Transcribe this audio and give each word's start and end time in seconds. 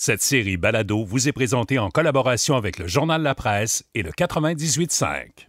Cette 0.00 0.22
série 0.22 0.56
Balado 0.56 1.04
vous 1.04 1.26
est 1.26 1.32
présentée 1.32 1.80
en 1.80 1.90
collaboration 1.90 2.54
avec 2.54 2.78
le 2.78 2.86
Journal 2.86 3.20
La 3.20 3.34
Presse 3.34 3.82
et 3.96 4.04
le 4.04 4.12
98.5. 4.12 5.48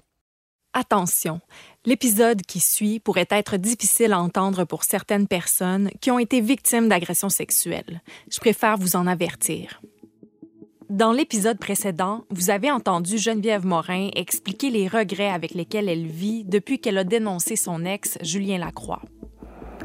Attention, 0.74 1.40
l'épisode 1.86 2.42
qui 2.42 2.60
suit 2.60 3.00
pourrait 3.00 3.28
être 3.30 3.58
difficile 3.58 4.12
à 4.12 4.20
entendre 4.20 4.66
pour 4.66 4.86
certaines 4.86 5.28
personnes 5.28 5.92
qui 6.02 6.10
ont 6.10 6.18
été 6.18 6.42
victimes 6.42 6.90
d'agressions 6.90 7.30
sexuelles. 7.30 8.02
Je 8.32 8.40
préfère 8.40 8.78
vous 8.78 8.96
en 8.96 9.06
avertir. 9.06 9.84
Dans 10.90 11.12
l'épisode 11.12 11.60
précédent, 11.60 12.26
vous 12.32 12.50
avez 12.50 12.72
entendu 12.72 13.20
Geneviève 13.20 13.68
Morin 13.68 14.10
expliquer 14.16 14.72
les 14.72 14.88
regrets 14.88 15.30
avec 15.30 15.52
lesquels 15.52 15.88
elle 15.88 16.08
vit 16.08 16.44
depuis 16.44 16.80
qu'elle 16.80 16.98
a 16.98 17.04
dénoncé 17.04 17.56
son 17.56 17.86
ex, 17.86 18.18
Julien 18.24 18.58
Lacroix. 18.58 19.04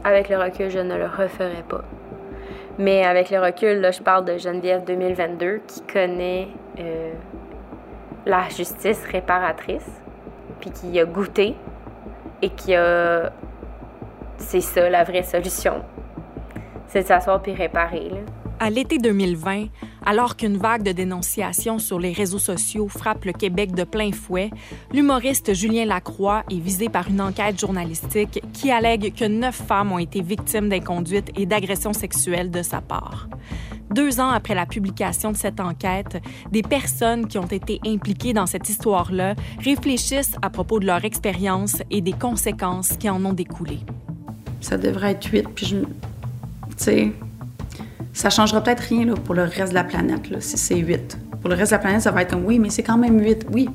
Avec 0.05 0.31
le 0.31 0.39
recul, 0.39 0.71
je 0.71 0.79
ne 0.79 0.97
le 0.97 1.05
referai 1.05 1.63
pas. 1.69 1.85
Mais 2.79 3.05
avec 3.05 3.31
le 3.31 3.41
recul, 3.41 3.81
là, 3.81 3.91
je 3.93 4.01
parle 4.01 4.25
de 4.25 4.37
Geneviève 4.37 4.85
2022 4.85 5.61
qui 5.67 5.81
connaît 5.83 6.49
euh, 6.81 7.13
la 8.27 8.49
justice 8.49 9.05
réparatrice, 9.11 9.89
puis 10.61 10.71
qui 10.71 10.99
a 10.99 11.05
goûté 11.05 11.55
et 12.43 12.51
qui 12.51 12.75
a. 12.75 13.31
C'est 14.39 14.61
ça 14.61 14.91
la 14.91 15.05
vraie 15.05 15.23
solution. 15.23 15.85
C'est 16.89 17.03
de 17.03 17.07
s'asseoir 17.07 17.41
puis 17.41 17.55
réparer. 17.55 18.11
Là. 18.11 18.44
À 18.65 18.71
l'été 18.71 18.97
2020, 18.97 19.67
alors 20.07 20.39
qu'une 20.39 20.57
vague 20.57 20.83
de 20.83 20.93
dénonciations 20.93 21.79
sur 21.79 21.99
les 21.99 22.13
réseaux 22.13 22.39
sociaux 22.39 22.89
frappe 22.89 23.27
le 23.27 23.35
Québec 23.35 23.75
de 23.75 23.85
plein 23.85 24.11
fouet, 24.11 24.49
l'humoriste 24.91 25.53
Julien 25.53 25.85
Lacroix 25.85 26.45
est 26.51 26.61
visé 26.61 26.89
par 26.89 27.11
une 27.11 27.21
enquête 27.21 27.61
journalistique 27.61 28.43
qui 28.55 28.71
allègue 28.71 29.15
que 29.15 29.27
neuf 29.27 29.57
femmes 29.57 29.93
ont 29.93 29.99
été 29.99 30.23
victimes 30.23 30.71
d'inconduite 30.71 31.31
et 31.37 31.45
d'agressions 31.45 31.93
sexuelles 31.93 32.51
de 32.51 32.63
sa 32.63 32.81
part. 32.81 33.29
Deux 33.91 34.19
ans 34.19 34.31
après 34.31 34.55
la 34.55 34.65
publication 34.65 35.31
de 35.31 35.37
cette 35.37 35.61
enquête, 35.61 36.23
des 36.51 36.63
personnes 36.63 37.29
qui 37.29 37.37
ont 37.37 37.43
été 37.43 37.81
impliquées 37.85 38.33
dans 38.33 38.47
cette 38.47 38.71
histoire-là 38.71 39.35
réfléchissent 39.63 40.37
à 40.41 40.49
propos 40.49 40.81
de 40.81 40.87
leur 40.87 41.05
expérience 41.05 41.83
et 41.91 42.01
des 42.01 42.15
conséquences 42.15 42.97
qui 42.97 43.11
en 43.11 43.23
ont 43.27 43.35
découlé. 43.35 43.81
Ça 44.63 44.79
devrait 44.79 45.11
être 45.11 45.27
huit, 45.27 45.47
puis 45.55 45.67
je... 45.67 45.77
Tu 45.77 45.89
sais, 46.79 47.13
ça 48.15 48.31
changera 48.31 48.63
peut-être 48.63 48.81
rien 48.81 49.05
là, 49.07 49.15
pour 49.23 49.35
le 49.35 49.43
reste 49.43 49.71
de 49.71 49.75
la 49.75 49.85
planète, 49.85 50.23
si 50.41 50.57
c'est 50.57 50.77
8. 50.77 51.19
Pour 51.41 51.51
le 51.51 51.57
reste 51.57 51.73
de 51.73 51.77
la 51.77 51.81
planète, 51.81 52.01
ça 52.01 52.13
va 52.13 52.23
être 52.23 52.31
comme 52.31 52.47
oui, 52.47 52.59
mais 52.59 52.71
c'est 52.71 52.85
quand 52.85 52.97
même 52.97 53.21
8, 53.21 53.49
oui. 53.53 53.69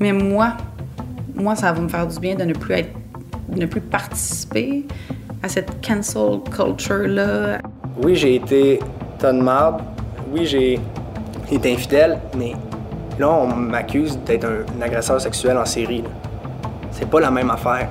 Mais 0.00 0.12
moi, 0.12 0.56
moi, 1.36 1.54
ça 1.54 1.72
va 1.72 1.80
me 1.80 1.88
faire 1.88 2.06
du 2.06 2.18
bien 2.18 2.34
de 2.34 2.44
ne 2.44 2.52
plus 2.52 2.74
être, 2.74 2.90
de 3.48 3.60
ne 3.60 3.66
plus 3.66 3.80
participer 3.80 4.84
à 5.42 5.48
cette 5.48 5.86
cancel 5.86 6.40
culture-là. 6.50 7.58
Oui, 8.02 8.16
j'ai 8.16 8.34
été 8.34 8.80
tonne 9.18 9.40
marde. 9.40 9.82
Oui, 10.32 10.46
j'ai 10.46 10.80
été 11.50 11.72
infidèle, 11.72 12.18
mais 12.36 12.54
là, 13.18 13.30
on 13.30 13.54
m'accuse 13.54 14.18
d'être 14.26 14.46
un, 14.46 14.82
agresseur 14.82 15.20
sexuel 15.20 15.56
en 15.56 15.64
série. 15.64 16.02
C'est 16.90 17.08
pas 17.08 17.20
la 17.20 17.30
même 17.30 17.50
affaire. 17.50 17.88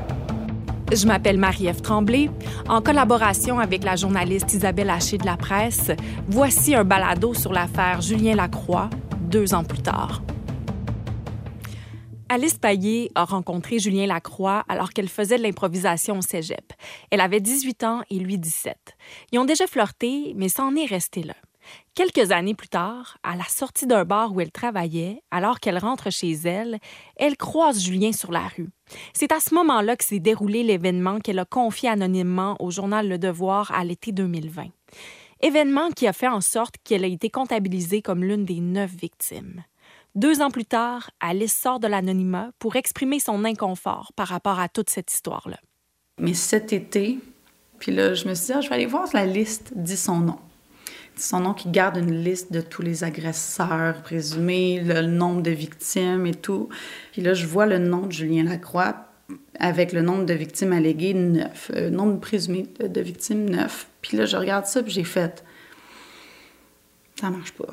Je 0.91 1.05
m'appelle 1.05 1.37
Marie-Ève 1.37 1.81
Tremblay. 1.81 2.31
En 2.67 2.81
collaboration 2.81 3.59
avec 3.59 3.83
la 3.83 3.95
journaliste 3.95 4.53
Isabelle 4.53 4.89
Haché 4.89 5.19
de 5.19 5.25
la 5.25 5.37
presse, 5.37 5.91
voici 6.27 6.73
un 6.73 6.83
balado 6.83 7.35
sur 7.35 7.53
l'affaire 7.53 8.01
Julien 8.01 8.35
Lacroix, 8.35 8.89
deux 9.21 9.53
ans 9.53 9.63
plus 9.63 9.83
tard. 9.83 10.23
Alice 12.27 12.57
Paillé 12.57 13.11
a 13.13 13.23
rencontré 13.25 13.77
Julien 13.77 14.07
Lacroix 14.07 14.63
alors 14.67 14.89
qu'elle 14.89 15.09
faisait 15.09 15.37
de 15.37 15.43
l'improvisation 15.43 16.17
au 16.17 16.21
cégep. 16.21 16.73
Elle 17.11 17.21
avait 17.21 17.39
18 17.39 17.83
ans 17.83 18.01
et 18.09 18.17
lui 18.17 18.39
17. 18.39 18.75
Ils 19.31 19.39
ont 19.39 19.45
déjà 19.45 19.67
flirté, 19.67 20.33
mais 20.35 20.49
ça 20.49 20.67
est 20.75 20.85
resté 20.85 21.21
là. 21.21 21.35
Quelques 21.95 22.31
années 22.31 22.55
plus 22.55 22.69
tard, 22.69 23.17
à 23.23 23.35
la 23.35 23.43
sortie 23.43 23.85
d'un 23.85 24.05
bar 24.05 24.33
où 24.33 24.39
elle 24.39 24.51
travaillait, 24.51 25.21
alors 25.31 25.59
qu'elle 25.59 25.77
rentre 25.77 26.09
chez 26.11 26.31
elle, 26.31 26.79
elle 27.17 27.35
croise 27.35 27.83
Julien 27.83 28.13
sur 28.13 28.31
la 28.31 28.47
rue. 28.47 28.69
C'est 29.13 29.33
à 29.33 29.41
ce 29.41 29.53
moment-là 29.55 29.97
que 29.97 30.05
s'est 30.05 30.19
déroulé 30.19 30.63
l'événement 30.63 31.19
qu'elle 31.19 31.39
a 31.39 31.45
confié 31.45 31.89
anonymement 31.89 32.55
au 32.59 32.71
journal 32.71 33.09
Le 33.09 33.17
Devoir 33.17 33.71
à 33.73 33.83
l'été 33.83 34.13
2020. 34.13 34.67
Événement 35.41 35.89
qui 35.89 36.07
a 36.07 36.13
fait 36.13 36.27
en 36.27 36.41
sorte 36.41 36.75
qu'elle 36.83 37.03
a 37.03 37.07
été 37.07 37.29
comptabilisée 37.29 38.01
comme 38.01 38.23
l'une 38.23 38.45
des 38.45 38.61
neuf 38.61 38.91
victimes. 38.91 39.63
Deux 40.15 40.41
ans 40.41 40.51
plus 40.51 40.65
tard, 40.65 41.11
Alice 41.19 41.53
sort 41.53 41.79
de 41.79 41.87
l'anonymat 41.87 42.51
pour 42.59 42.77
exprimer 42.77 43.19
son 43.19 43.45
inconfort 43.45 44.11
par 44.15 44.29
rapport 44.29 44.59
à 44.59 44.69
toute 44.69 44.89
cette 44.89 45.11
histoire-là. 45.11 45.57
Mais 46.17 46.33
cet 46.33 46.73
été, 46.73 47.19
puis 47.77 47.91
là, 47.91 48.13
je 48.13 48.27
me 48.27 48.33
suis 48.35 48.47
dit, 48.47 48.53
ah, 48.53 48.61
je 48.61 48.69
vais 48.69 48.75
aller 48.75 48.85
voir 48.85 49.07
la 49.13 49.25
liste, 49.25 49.73
dit 49.75 49.97
son 49.97 50.19
nom 50.19 50.39
son 51.19 51.41
nom 51.41 51.53
qui 51.53 51.69
garde 51.69 51.97
une 51.97 52.23
liste 52.23 52.51
de 52.51 52.61
tous 52.61 52.81
les 52.81 53.03
agresseurs 53.03 54.01
présumés, 54.01 54.81
le 54.81 55.01
nombre 55.01 55.41
de 55.41 55.51
victimes 55.51 56.25
et 56.25 56.33
tout. 56.33 56.69
Puis 57.11 57.21
là, 57.21 57.33
je 57.33 57.45
vois 57.45 57.65
le 57.65 57.77
nom 57.77 58.07
de 58.07 58.11
Julien 58.11 58.43
Lacroix 58.43 58.95
avec 59.59 59.91
le 59.91 60.01
nombre 60.01 60.25
de 60.25 60.33
victimes 60.33 60.73
alléguées, 60.73 61.13
neuf. 61.13 61.71
Euh, 61.75 61.89
nombre 61.89 62.19
présumé 62.19 62.67
de, 62.79 63.01
victimes, 63.01 63.49
neuf. 63.49 63.87
Puis 64.01 64.17
là, 64.17 64.25
je 64.25 64.37
regarde 64.37 64.65
ça, 64.65 64.81
puis 64.81 64.91
j'ai 64.91 65.03
fait... 65.03 65.43
Ça 67.19 67.29
marche 67.29 67.51
pas. 67.51 67.67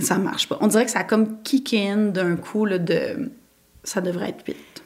Ça 0.00 0.18
marche 0.18 0.48
pas. 0.48 0.58
On 0.60 0.66
dirait 0.66 0.84
que 0.84 0.90
ça 0.90 1.00
a 1.00 1.04
comme 1.04 1.42
kick 1.42 1.72
in 1.72 2.08
d'un 2.08 2.36
coup 2.36 2.66
là, 2.66 2.78
de... 2.78 3.30
Ça 3.84 4.00
devrait 4.00 4.30
être 4.30 4.44
vite. 4.46 4.83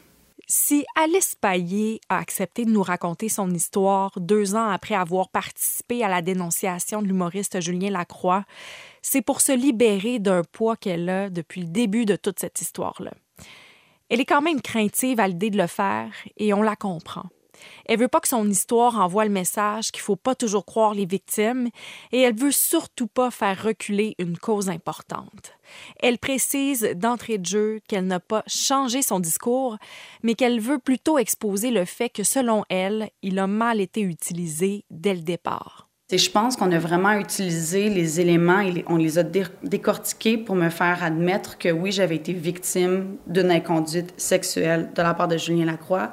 Si 0.50 0.86
Alice 0.96 1.34
Paillé 1.34 2.00
a 2.08 2.16
accepté 2.16 2.64
de 2.64 2.70
nous 2.70 2.82
raconter 2.82 3.28
son 3.28 3.50
histoire 3.50 4.12
deux 4.18 4.54
ans 4.54 4.70
après 4.70 4.94
avoir 4.94 5.28
participé 5.28 6.02
à 6.02 6.08
la 6.08 6.22
dénonciation 6.22 7.02
de 7.02 7.06
l'humoriste 7.06 7.60
Julien 7.60 7.90
Lacroix, 7.90 8.46
c'est 9.02 9.20
pour 9.20 9.42
se 9.42 9.52
libérer 9.52 10.18
d'un 10.20 10.42
poids 10.42 10.76
qu'elle 10.76 11.10
a 11.10 11.28
depuis 11.28 11.60
le 11.60 11.66
début 11.66 12.06
de 12.06 12.16
toute 12.16 12.38
cette 12.38 12.62
histoire-là. 12.62 13.12
Elle 14.08 14.20
est 14.20 14.24
quand 14.24 14.40
même 14.40 14.62
craintive 14.62 15.20
à 15.20 15.28
l'idée 15.28 15.50
de 15.50 15.58
le 15.58 15.66
faire 15.66 16.12
et 16.38 16.54
on 16.54 16.62
la 16.62 16.76
comprend. 16.76 17.26
Elle 17.86 17.98
veut 17.98 18.08
pas 18.08 18.20
que 18.20 18.28
son 18.28 18.48
histoire 18.48 18.98
envoie 18.98 19.24
le 19.24 19.30
message 19.30 19.90
qu'il 19.90 20.02
faut 20.02 20.16
pas 20.16 20.34
toujours 20.34 20.64
croire 20.64 20.94
les 20.94 21.06
victimes 21.06 21.68
et 22.12 22.20
elle 22.20 22.34
veut 22.34 22.52
surtout 22.52 23.06
pas 23.06 23.30
faire 23.30 23.62
reculer 23.62 24.14
une 24.18 24.38
cause 24.38 24.68
importante. 24.68 25.58
Elle 26.00 26.18
précise 26.18 26.88
d'entrée 26.96 27.38
de 27.38 27.46
jeu 27.46 27.80
qu'elle 27.88 28.06
n'a 28.06 28.20
pas 28.20 28.42
changé 28.46 29.02
son 29.02 29.20
discours, 29.20 29.76
mais 30.22 30.34
qu'elle 30.34 30.60
veut 30.60 30.78
plutôt 30.78 31.18
exposer 31.18 31.70
le 31.70 31.84
fait 31.84 32.08
que 32.08 32.24
selon 32.24 32.64
elle, 32.68 33.10
il 33.22 33.38
a 33.38 33.46
mal 33.46 33.80
été 33.80 34.00
utilisé 34.00 34.84
dès 34.90 35.14
le 35.14 35.22
départ. 35.22 35.88
Je 36.10 36.30
pense 36.30 36.56
qu'on 36.56 36.72
a 36.72 36.78
vraiment 36.78 37.12
utilisé 37.12 37.90
les 37.90 38.18
éléments 38.18 38.60
et 38.60 38.82
on 38.88 38.96
les 38.96 39.18
a 39.18 39.22
décortiqués 39.22 40.38
pour 40.38 40.54
me 40.54 40.70
faire 40.70 41.04
admettre 41.04 41.58
que 41.58 41.70
oui, 41.70 41.92
j'avais 41.92 42.16
été 42.16 42.32
victime 42.32 43.18
d'une 43.26 43.50
inconduite 43.50 44.18
sexuelle 44.18 44.90
de 44.94 45.02
la 45.02 45.12
part 45.12 45.28
de 45.28 45.36
Julien 45.36 45.66
Lacroix, 45.66 46.10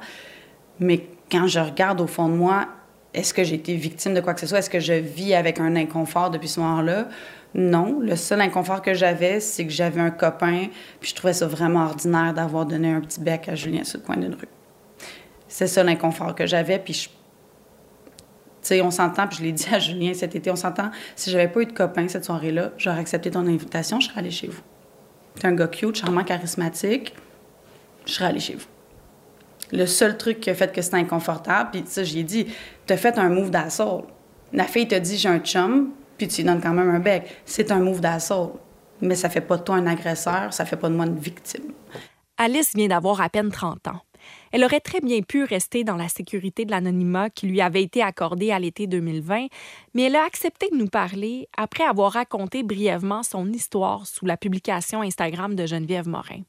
mais 0.80 1.06
quand 1.30 1.46
je 1.46 1.60
regarde 1.60 2.00
au 2.00 2.06
fond 2.06 2.28
de 2.28 2.34
moi, 2.34 2.68
est-ce 3.14 3.32
que 3.32 3.44
j'ai 3.44 3.54
été 3.54 3.74
victime 3.74 4.14
de 4.14 4.20
quoi 4.20 4.34
que 4.34 4.40
ce 4.40 4.46
soit? 4.46 4.58
Est-ce 4.58 4.70
que 4.70 4.80
je 4.80 4.92
vis 4.92 5.34
avec 5.34 5.58
un 5.58 5.74
inconfort 5.74 6.30
depuis 6.30 6.48
ce 6.48 6.60
moment-là? 6.60 7.08
Non. 7.54 7.98
Le 8.00 8.14
seul 8.14 8.40
inconfort 8.42 8.82
que 8.82 8.92
j'avais, 8.92 9.40
c'est 9.40 9.64
que 9.64 9.72
j'avais 9.72 10.00
un 10.00 10.10
copain, 10.10 10.66
puis 11.00 11.10
je 11.10 11.14
trouvais 11.14 11.32
ça 11.32 11.46
vraiment 11.46 11.86
ordinaire 11.86 12.34
d'avoir 12.34 12.66
donné 12.66 12.92
un 12.92 13.00
petit 13.00 13.20
bec 13.20 13.48
à 13.48 13.54
Julien 13.54 13.84
sur 13.84 14.00
le 14.00 14.04
coin 14.04 14.16
d'une 14.16 14.34
rue. 14.34 14.48
C'est 15.48 15.66
ça 15.66 15.82
l'inconfort 15.82 16.34
que 16.34 16.46
j'avais, 16.46 16.78
puis 16.78 16.92
je... 16.92 17.08
Tu 17.08 18.74
sais, 18.74 18.82
on 18.82 18.90
s'entend, 18.90 19.28
puis 19.28 19.38
je 19.38 19.44
l'ai 19.44 19.52
dit 19.52 19.68
à 19.72 19.78
Julien 19.78 20.12
cet 20.12 20.34
été, 20.34 20.50
on 20.50 20.56
s'entend, 20.56 20.90
si 21.14 21.30
j'avais 21.30 21.48
pas 21.48 21.62
eu 21.62 21.66
de 21.66 21.72
copain 21.72 22.08
cette 22.08 22.24
soirée-là, 22.24 22.72
j'aurais 22.76 22.98
accepté 22.98 23.30
ton 23.30 23.46
invitation, 23.46 24.00
je 24.00 24.08
serais 24.08 24.18
allée 24.18 24.30
chez 24.30 24.48
vous. 24.48 24.60
T'es 25.38 25.46
un 25.46 25.54
gars 25.54 25.68
cute, 25.68 25.96
charmant, 25.96 26.24
charismatique, 26.24 27.14
je 28.04 28.12
serais 28.12 28.26
allée 28.26 28.40
chez 28.40 28.54
vous. 28.54 28.66
Le 29.72 29.86
seul 29.86 30.16
truc 30.16 30.40
qui 30.40 30.50
a 30.50 30.54
fait 30.54 30.72
que 30.72 30.82
c'était 30.82 30.96
inconfortable, 30.96 31.70
puis 31.72 31.82
ça, 31.86 32.04
j'ai 32.04 32.22
dit, 32.22 32.46
t'as 32.86 32.96
fait 32.96 33.18
un 33.18 33.28
move 33.28 33.50
d'assaut. 33.50 34.06
La 34.52 34.64
fille 34.64 34.86
t'a 34.86 35.00
dit, 35.00 35.18
j'ai 35.18 35.28
un 35.28 35.40
chum, 35.40 35.90
puis 36.18 36.28
tu 36.28 36.42
lui 36.42 36.44
donnes 36.44 36.60
quand 36.60 36.72
même 36.72 36.90
un 36.90 37.00
bec. 37.00 37.24
C'est 37.44 37.70
un 37.70 37.80
move 37.80 38.00
d'assaut. 38.00 38.58
Mais 39.00 39.14
ça 39.14 39.28
fait 39.28 39.40
pas 39.40 39.56
de 39.56 39.62
toi 39.62 39.76
un 39.76 39.86
agresseur, 39.86 40.52
ça 40.52 40.64
fait 40.64 40.76
pas 40.76 40.88
de 40.88 40.94
moi 40.94 41.06
une 41.06 41.18
victime. 41.18 41.72
Alice 42.38 42.74
vient 42.74 42.88
d'avoir 42.88 43.20
à 43.20 43.28
peine 43.28 43.50
30 43.50 43.88
ans. 43.88 44.00
Elle 44.52 44.64
aurait 44.64 44.80
très 44.80 45.00
bien 45.00 45.20
pu 45.22 45.44
rester 45.44 45.84
dans 45.84 45.96
la 45.96 46.08
sécurité 46.08 46.64
de 46.64 46.70
l'anonymat 46.70 47.30
qui 47.30 47.46
lui 47.46 47.60
avait 47.60 47.82
été 47.82 48.02
accordé 48.02 48.52
à 48.52 48.58
l'été 48.58 48.86
2020, 48.86 49.46
mais 49.94 50.02
elle 50.02 50.16
a 50.16 50.24
accepté 50.24 50.68
de 50.70 50.76
nous 50.76 50.88
parler 50.88 51.48
après 51.56 51.84
avoir 51.84 52.12
raconté 52.12 52.62
brièvement 52.62 53.22
son 53.22 53.52
histoire 53.52 54.06
sous 54.06 54.26
la 54.26 54.36
publication 54.36 55.02
Instagram 55.02 55.54
de 55.54 55.66
Geneviève 55.66 56.08
Morin. 56.08 56.42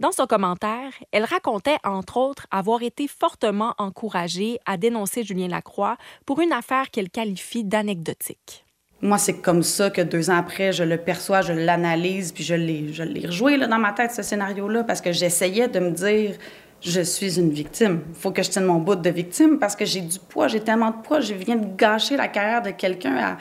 Dans 0.00 0.12
son 0.12 0.26
commentaire, 0.26 0.92
elle 1.10 1.24
racontait 1.24 1.78
entre 1.82 2.18
autres 2.18 2.46
avoir 2.52 2.82
été 2.82 3.08
fortement 3.08 3.74
encouragée 3.78 4.58
à 4.64 4.76
dénoncer 4.76 5.24
Julien 5.24 5.48
Lacroix 5.48 5.96
pour 6.24 6.40
une 6.40 6.52
affaire 6.52 6.90
qu'elle 6.92 7.10
qualifie 7.10 7.64
d'anecdotique. 7.64 8.64
Moi, 9.02 9.18
c'est 9.18 9.40
comme 9.40 9.64
ça 9.64 9.90
que 9.90 10.00
deux 10.00 10.30
ans 10.30 10.36
après, 10.36 10.72
je 10.72 10.84
le 10.84 10.98
perçois, 10.98 11.40
je 11.40 11.52
l'analyse, 11.52 12.30
puis 12.30 12.44
je 12.44 12.54
l'ai, 12.54 12.92
je 12.92 13.02
l'ai 13.02 13.26
rejoué 13.26 13.58
dans 13.58 13.78
ma 13.78 13.92
tête, 13.92 14.12
ce 14.12 14.22
scénario-là, 14.22 14.84
parce 14.84 15.00
que 15.00 15.10
j'essayais 15.10 15.66
de 15.66 15.80
me 15.80 15.90
dire, 15.90 16.36
je 16.80 17.00
suis 17.00 17.38
une 17.38 17.50
victime. 17.50 18.02
Il 18.08 18.14
faut 18.14 18.30
que 18.30 18.42
je 18.42 18.50
tienne 18.50 18.66
mon 18.66 18.78
bout 18.78 18.94
de 18.94 19.10
victime 19.10 19.58
parce 19.58 19.74
que 19.74 19.84
j'ai 19.84 20.00
du 20.00 20.18
poids, 20.18 20.46
j'ai 20.46 20.60
tellement 20.60 20.90
de 20.90 21.02
poids, 21.02 21.20
je 21.20 21.34
viens 21.34 21.56
de 21.56 21.76
gâcher 21.76 22.16
la 22.16 22.28
carrière 22.28 22.62
de 22.62 22.70
quelqu'un 22.70 23.16
à 23.16 23.36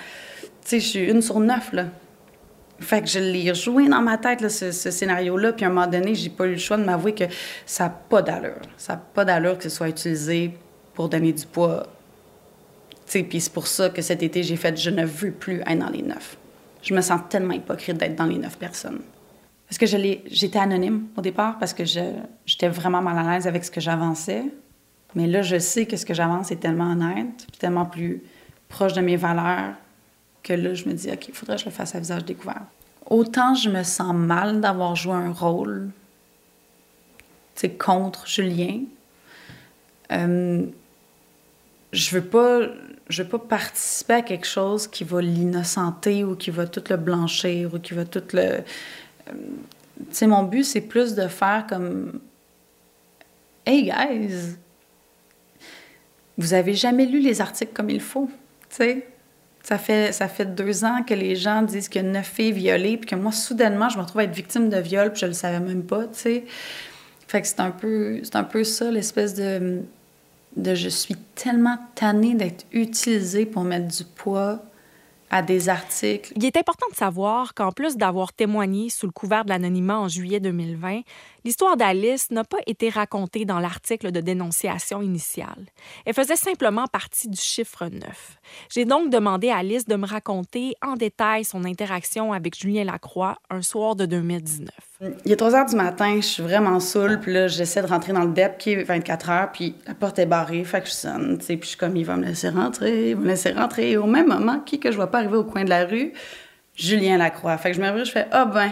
sais, 0.67 0.79
je 0.79 0.87
suis 0.87 1.09
une 1.09 1.21
sur 1.21 1.39
neuf, 1.39 1.71
là. 1.71 1.85
Fait 2.79 3.01
que 3.01 3.07
je 3.07 3.19
l'ai 3.19 3.49
rejoué 3.49 3.87
dans 3.87 4.01
ma 4.01 4.17
tête, 4.17 4.47
ce, 4.49 4.71
scénario-là. 4.71 5.53
Puis 5.53 5.65
à 5.65 5.69
un 5.69 5.71
moment 5.71 5.87
donné, 5.87 6.13
j'ai 6.13 6.29
pas 6.29 6.45
eu 6.45 6.51
le 6.51 6.57
choix 6.57 6.77
de 6.77 6.83
m'avouer 6.83 7.13
que 7.13 7.23
ça 7.65 7.85
n'a 7.85 7.89
pas 7.89 8.21
d'allure. 8.21 8.61
Ça 8.77 8.93
n'a 8.93 8.99
pas 8.99 9.25
d'allure 9.25 9.57
que 9.57 9.63
ce 9.63 9.69
soit 9.69 9.89
utilisé 9.89 10.51
pour 10.93 11.09
donner 11.09 11.33
du 11.33 11.45
poids. 11.45 11.87
Puis 13.07 13.41
c'est 13.41 13.53
pour 13.53 13.67
ça 13.67 13.89
que 13.89 14.01
cet 14.01 14.21
été, 14.21 14.43
j'ai 14.43 14.57
fait 14.57 14.77
Je 14.77 14.89
ne 14.89 15.05
veux 15.05 15.31
plus 15.31 15.61
être 15.61 15.79
dans 15.79 15.89
les 15.89 16.03
neuf. 16.03 16.37
Je 16.83 16.93
me 16.93 17.01
sens 17.01 17.21
tellement 17.29 17.53
hypocrite 17.53 17.97
d'être 17.97 18.15
dans 18.15 18.25
les 18.25 18.37
neuf 18.37 18.57
personnes. 18.57 19.01
Parce 19.67 19.77
que 19.77 19.85
j'étais 19.85 20.59
anonyme 20.59 21.07
au 21.17 21.21
départ, 21.21 21.57
parce 21.57 21.73
que 21.73 21.83
j'étais 21.83 22.69
vraiment 22.69 23.01
mal 23.01 23.17
à 23.17 23.33
l'aise 23.33 23.47
avec 23.47 23.65
ce 23.65 23.71
que 23.71 23.81
j'avançais. 23.81 24.43
Mais 25.15 25.27
là, 25.27 25.41
je 25.41 25.57
sais 25.57 25.85
que 25.85 25.97
ce 25.97 26.05
que 26.05 26.13
j'avance 26.13 26.51
est 26.51 26.57
tellement 26.57 26.91
honnête, 26.91 27.45
puis 27.49 27.59
tellement 27.59 27.85
plus 27.85 28.23
proche 28.69 28.93
de 28.93 29.01
mes 29.01 29.15
valeurs, 29.15 29.73
que 30.47 30.53
là, 30.53 30.73
je 30.73 30.85
me 30.85 30.93
dis, 30.93 31.09
OK, 31.11 31.27
il 31.27 31.33
faudrait 31.33 31.55
que 31.55 31.61
je 31.61 31.65
le 31.65 31.71
fasse 31.71 31.95
à 31.95 31.99
visage 31.99 32.25
découvert. 32.25 32.63
Autant 33.09 33.55
je 33.55 33.69
me 33.69 33.83
sens 33.83 34.13
mal 34.13 34.59
d'avoir 34.61 34.95
joué 34.95 35.13
un 35.13 35.31
rôle 35.31 35.89
contre 37.79 38.27
Julien, 38.27 38.81
euh, 40.11 40.65
je 41.91 42.15
veux 42.15 42.23
pas 42.23 42.59
je 43.09 43.23
veux 43.23 43.29
pas 43.29 43.39
participer 43.39 44.13
à 44.13 44.21
quelque 44.21 44.45
chose 44.45 44.87
qui 44.87 45.03
va 45.03 45.21
l'innocenter 45.21 46.23
ou 46.23 46.35
qui 46.35 46.51
va 46.51 46.67
tout 46.67 46.83
le 46.89 46.97
blanchir 46.97 47.73
ou 47.73 47.79
qui 47.79 47.93
va 47.93 48.05
tout 48.05 48.23
le 48.33 48.41
euh, 48.41 48.61
tu 49.29 50.05
sais 50.11 50.27
mon 50.27 50.43
but 50.43 50.63
c'est 50.63 50.81
plus 50.81 51.15
de 51.15 51.27
faire 51.27 51.65
comme 51.67 52.19
hey 53.65 53.83
guys 53.83 54.57
vous 56.37 56.53
avez 56.53 56.73
jamais 56.73 57.05
lu 57.05 57.19
les 57.19 57.41
articles 57.41 57.73
comme 57.73 57.89
il 57.89 58.01
faut 58.01 58.29
tu 58.69 58.75
sais? 58.75 59.07
Ça 59.67 59.77
fait, 59.77 60.13
ça 60.13 60.29
fait 60.29 60.55
deux 60.55 60.85
ans 60.85 61.03
que 61.03 61.13
les 61.13 61.35
gens 61.35 61.61
disent 61.61 61.89
a 61.93 62.01
neuf 62.01 62.25
filles 62.35 62.53
violées, 62.53 62.95
puis 62.95 63.09
que 63.09 63.15
moi, 63.15 63.33
soudainement, 63.33 63.89
je 63.89 63.97
me 63.97 64.03
retrouve 64.03 64.21
à 64.21 64.23
être 64.23 64.33
victime 64.33 64.69
de 64.69 64.77
viol, 64.77 65.11
puis 65.11 65.19
je 65.19 65.25
le 65.25 65.33
savais 65.33 65.59
même 65.59 65.83
pas, 65.83 66.03
tu 66.03 66.19
sais. 66.19 66.45
Fait 67.27 67.41
que 67.41 67.47
c'est 67.49 67.59
un 67.59 67.71
peu, 67.71 68.21
c'est 68.23 68.37
un 68.37 68.45
peu 68.45 68.63
ça, 68.63 68.89
l'espèce 68.89 69.33
de, 69.33 69.81
de 70.55 70.73
je 70.73 70.87
suis 70.87 71.17
tellement 71.35 71.77
tannée 71.95 72.33
d'être 72.33 72.65
utilisée 72.71 73.45
pour 73.45 73.65
mettre 73.65 73.87
du 73.87 74.05
poids 74.05 74.63
à 75.29 75.41
des 75.41 75.69
articles. 75.69 76.33
Il 76.35 76.45
est 76.45 76.57
important 76.57 76.85
de 76.91 76.95
savoir 76.95 77.53
qu'en 77.53 77.71
plus 77.71 77.97
d'avoir 77.97 78.33
témoigné 78.33 78.89
sous 78.89 79.05
le 79.05 79.11
couvert 79.11 79.43
de 79.43 79.49
l'anonymat 79.49 79.99
en 79.99 80.07
juillet 80.07 80.39
2020, 80.39 81.01
L'histoire 81.47 81.77
d'Alice 81.77 82.29
n'a 82.29 82.43
pas 82.43 82.57
été 82.67 82.89
racontée 82.89 83.45
dans 83.45 83.59
l'article 83.59 84.11
de 84.11 84.19
dénonciation 84.19 85.01
initiale. 85.01 85.67
Elle 86.05 86.13
faisait 86.13 86.35
simplement 86.35 86.87
partie 86.87 87.29
du 87.29 87.39
chiffre 87.39 87.85
9. 87.87 88.37
J'ai 88.69 88.83
donc 88.83 89.09
demandé 89.09 89.49
à 89.49 89.59
Alice 89.59 89.85
de 89.85 89.95
me 89.95 90.05
raconter 90.05 90.73
en 90.81 90.97
détail 90.97 91.45
son 91.45 91.63
interaction 91.63 92.33
avec 92.33 92.59
Julien 92.59 92.83
Lacroix 92.83 93.37
un 93.49 93.61
soir 93.61 93.95
de 93.95 94.05
2019. 94.05 94.69
Il 95.25 95.31
est 95.31 95.35
3 95.35 95.55
heures 95.55 95.65
du 95.65 95.75
matin, 95.75 96.15
je 96.15 96.25
suis 96.25 96.43
vraiment 96.43 96.79
saoule, 96.79 97.19
puis 97.19 97.31
là, 97.31 97.47
j'essaie 97.47 97.83
de 97.83 97.87
rentrer 97.87 98.13
dans 98.13 98.23
le 98.23 98.31
DEP 98.31 98.57
qui 98.57 98.71
est 98.71 98.83
24 98.83 99.29
heures, 99.29 99.51
puis 99.51 99.75
la 99.85 99.93
porte 99.93 100.17
est 100.17 100.25
barrée, 100.25 100.63
fait 100.63 100.81
que 100.81 100.87
je 100.87 100.93
sonne, 100.93 101.37
tu 101.37 101.45
sais, 101.45 101.55
puis 101.55 101.65
je 101.65 101.69
suis 101.69 101.77
comme, 101.77 101.95
il 101.95 102.03
va 102.03 102.15
me 102.15 102.25
laisser 102.25 102.49
rentrer, 102.49 103.11
il 103.11 103.15
va 103.15 103.21
me 103.21 103.27
laisser 103.27 103.51
rentrer. 103.51 103.95
au 103.97 104.07
même 104.07 104.27
moment, 104.27 104.59
qui 104.59 104.79
que 104.79 104.91
je 104.91 104.95
vois 104.95 105.11
pas 105.11 105.19
arriver 105.19 105.37
au 105.37 105.43
coin 105.43 105.63
de 105.63 105.69
la 105.69 105.85
rue? 105.85 106.13
Julien 106.75 107.17
Lacroix. 107.17 107.57
Fait 107.57 107.71
que 107.71 107.77
je 107.77 107.81
me 107.81 108.03
je 108.03 108.11
fais, 108.11 108.27
ah 108.31 108.45
oh, 108.47 108.53
ben, 108.53 108.71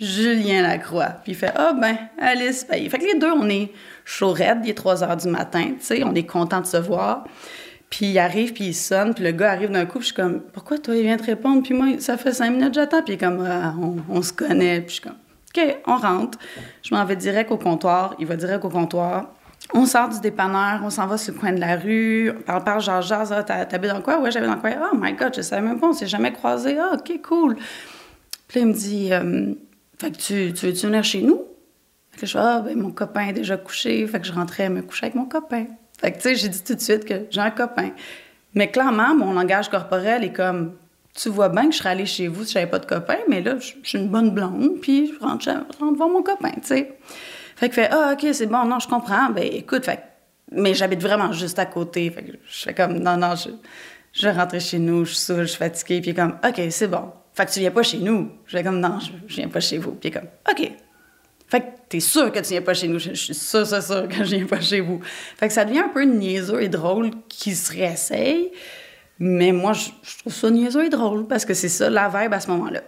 Julien 0.00 0.62
Lacroix. 0.62 1.16
Puis 1.22 1.32
il 1.32 1.34
fait 1.34 1.52
Ah, 1.54 1.72
ben, 1.72 1.96
Alice 2.18 2.64
Paye. 2.64 2.88
Fait 2.88 2.98
que 2.98 3.04
les 3.04 3.18
deux, 3.18 3.30
on 3.30 3.48
est 3.48 3.72
chaud 4.04 4.32
raide, 4.32 4.58
il 4.64 4.70
est 4.70 4.74
3 4.74 5.04
heures 5.04 5.16
du 5.16 5.28
matin, 5.28 5.64
tu 5.78 5.84
sais, 5.84 6.04
on 6.04 6.14
est 6.14 6.26
content 6.26 6.60
de 6.60 6.66
se 6.66 6.76
voir. 6.76 7.24
Puis 7.90 8.06
il 8.06 8.18
arrive, 8.18 8.52
puis 8.52 8.64
il 8.66 8.74
sonne, 8.74 9.14
puis 9.14 9.22
le 9.22 9.30
gars 9.30 9.52
arrive 9.52 9.70
d'un 9.70 9.86
coup, 9.86 9.98
puis 9.98 10.08
je 10.08 10.14
suis 10.14 10.14
comme 10.14 10.40
Pourquoi 10.52 10.78
toi, 10.78 10.96
il 10.96 11.02
vient 11.02 11.16
te 11.16 11.24
répondre? 11.24 11.62
Puis 11.62 11.74
moi, 11.74 11.86
ça 12.00 12.16
fait 12.16 12.32
cinq 12.32 12.50
minutes, 12.50 12.74
j'attends, 12.74 13.02
puis 13.02 13.12
il 13.12 13.16
est 13.16 13.18
comme 13.18 13.46
ah, 13.48 13.74
on, 14.08 14.22
se 14.22 14.32
connaît. 14.32 14.80
Puis 14.80 14.88
je 14.88 14.92
suis 14.94 15.02
comme 15.02 15.16
OK, 15.56 15.76
on 15.86 15.96
rentre. 15.96 16.38
Je 16.82 16.94
m'en 16.94 17.04
vais 17.04 17.16
direct 17.16 17.50
au 17.50 17.56
comptoir, 17.56 18.14
il 18.18 18.26
va 18.26 18.36
direct 18.36 18.64
au 18.64 18.68
comptoir. 18.68 19.28
On 19.72 19.86
sort 19.86 20.08
du 20.08 20.20
dépanneur, 20.20 20.80
on 20.84 20.90
s'en 20.90 21.06
va 21.06 21.16
sur 21.16 21.32
le 21.32 21.40
coin 21.40 21.52
de 21.52 21.60
la 21.60 21.76
rue, 21.76 22.30
on 22.30 22.42
parle, 22.42 22.64
parle, 22.64 22.82
genre, 22.82 23.02
genre, 23.02 23.44
t'habites 23.44 23.90
dans 23.90 24.02
quoi? 24.02 24.20
Ouais, 24.20 24.30
j'avais 24.30 24.46
dans 24.46 24.58
quoi? 24.58 24.70
Oh 24.92 24.96
my 24.96 25.14
God, 25.14 25.34
je 25.34 25.40
savais 25.40 25.62
même 25.62 25.80
pas, 25.80 25.88
on 25.88 25.92
s'est 25.92 26.06
jamais 26.06 26.32
croisés. 26.32 26.76
Ah, 26.78 26.94
OK, 26.94 27.20
cool. 27.22 27.56
Puis 28.48 28.60
là, 28.60 28.66
il 28.66 28.68
me 28.68 28.74
dit, 28.74 29.12
euh, 29.12 29.54
fait 29.98 30.10
que 30.10 30.16
tu, 30.16 30.52
tu 30.52 30.66
veux-tu 30.66 31.02
chez 31.02 31.22
nous? 31.22 31.42
Fait 32.10 32.20
que 32.20 32.26
je 32.26 32.32
fais, 32.32 32.38
ah, 32.38 32.60
ben 32.64 32.78
mon 32.78 32.90
copain 32.90 33.28
est 33.28 33.32
déjà 33.32 33.56
couché. 33.56 34.06
Fait 34.06 34.20
que 34.20 34.26
je 34.26 34.32
rentrais 34.32 34.68
me 34.68 34.82
coucher 34.82 35.06
avec 35.06 35.14
mon 35.14 35.24
copain. 35.24 35.66
Fait 35.98 36.12
que, 36.12 36.16
tu 36.16 36.22
sais, 36.22 36.34
j'ai 36.34 36.48
dit 36.48 36.62
tout 36.62 36.74
de 36.74 36.80
suite 36.80 37.04
que 37.04 37.26
j'ai 37.30 37.40
un 37.40 37.50
copain. 37.50 37.90
Mais 38.54 38.70
clairement, 38.70 39.14
mon 39.14 39.32
langage 39.32 39.68
corporel 39.68 40.22
est 40.24 40.32
comme, 40.32 40.74
tu 41.14 41.28
vois 41.28 41.48
bien 41.48 41.66
que 41.66 41.72
je 41.72 41.78
serais 41.78 41.90
allée 41.90 42.06
chez 42.06 42.28
vous 42.28 42.44
si 42.44 42.54
j'avais 42.54 42.66
pas 42.66 42.78
de 42.78 42.86
copain, 42.86 43.18
mais 43.28 43.40
là, 43.40 43.58
je, 43.58 43.72
suis 43.82 43.98
une 43.98 44.08
bonne 44.08 44.30
blonde, 44.30 44.80
puis 44.80 45.12
je 45.12 45.24
rentre, 45.24 45.48
voir 45.96 46.08
mon 46.08 46.22
copain, 46.22 46.52
tu 46.56 46.66
sais. 46.66 46.98
Fait 47.56 47.68
que 47.68 47.74
fait, 47.74 47.88
ah, 47.92 48.14
OK, 48.14 48.26
c'est 48.32 48.46
bon, 48.46 48.64
non, 48.64 48.80
je 48.80 48.88
comprends. 48.88 49.30
Ben, 49.30 49.44
écoute, 49.44 49.84
fait 49.84 50.02
mais 50.52 50.74
j'habite 50.74 51.00
vraiment 51.00 51.32
juste 51.32 51.58
à 51.58 51.66
côté. 51.66 52.10
Fait 52.10 52.22
que 52.22 52.32
je 52.32 52.62
fais 52.64 52.74
comme, 52.74 52.98
non, 52.98 53.16
non, 53.16 53.34
je, 53.34 53.50
je 54.12 54.28
vais 54.28 54.32
rentrer 54.32 54.60
chez 54.60 54.78
nous, 54.78 55.04
je 55.04 55.12
suis 55.12 55.20
saoule, 55.20 55.42
je 55.42 55.46
suis 55.46 55.58
fatiguée, 55.58 56.00
puis 56.00 56.14
comme, 56.14 56.38
OK, 56.46 56.60
c'est 56.70 56.88
bon. 56.88 57.12
Fait 57.32 57.46
que 57.46 57.50
tu 57.50 57.60
viens 57.60 57.70
pas 57.70 57.82
chez 57.82 57.98
nous. 57.98 58.30
Je 58.46 58.56
vais 58.56 58.62
comme, 58.62 58.78
non, 58.78 58.98
je, 59.00 59.34
viens 59.34 59.48
pas 59.48 59.60
chez 59.60 59.78
vous. 59.78 59.92
Puis 59.92 60.10
comme, 60.10 60.28
OK. 60.50 60.70
Fait 61.48 61.60
que 61.60 61.66
t'es 61.88 62.00
sûr 62.00 62.30
que 62.32 62.38
tu 62.38 62.50
viens 62.50 62.62
pas 62.62 62.74
chez 62.74 62.88
nous. 62.88 62.98
Je, 62.98 63.12
suis 63.14 63.34
sûr, 63.34 63.66
sûr, 63.66 63.82
sûr 63.82 64.08
que 64.08 64.24
je 64.24 64.36
viens 64.36 64.46
pas 64.46 64.60
chez 64.60 64.80
vous. 64.80 65.00
Fait 65.36 65.48
que 65.48 65.52
ça 65.52 65.64
devient 65.64 65.80
un 65.80 65.88
peu 65.88 66.04
niaiseux 66.04 66.62
et 66.62 66.68
drôle 66.68 67.10
qui 67.28 67.54
se 67.54 67.72
réessaye. 67.72 68.52
Mais 69.18 69.52
moi, 69.52 69.72
je, 69.72 69.90
trouve 70.18 70.32
ça 70.32 70.50
niaiseux 70.50 70.86
et 70.86 70.88
drôle 70.88 71.26
parce 71.26 71.44
que 71.44 71.54
c'est 71.54 71.68
ça 71.68 71.88
la 71.88 72.08
vibe 72.08 72.32
à 72.32 72.40
ce 72.40 72.50
moment-là. 72.50 72.80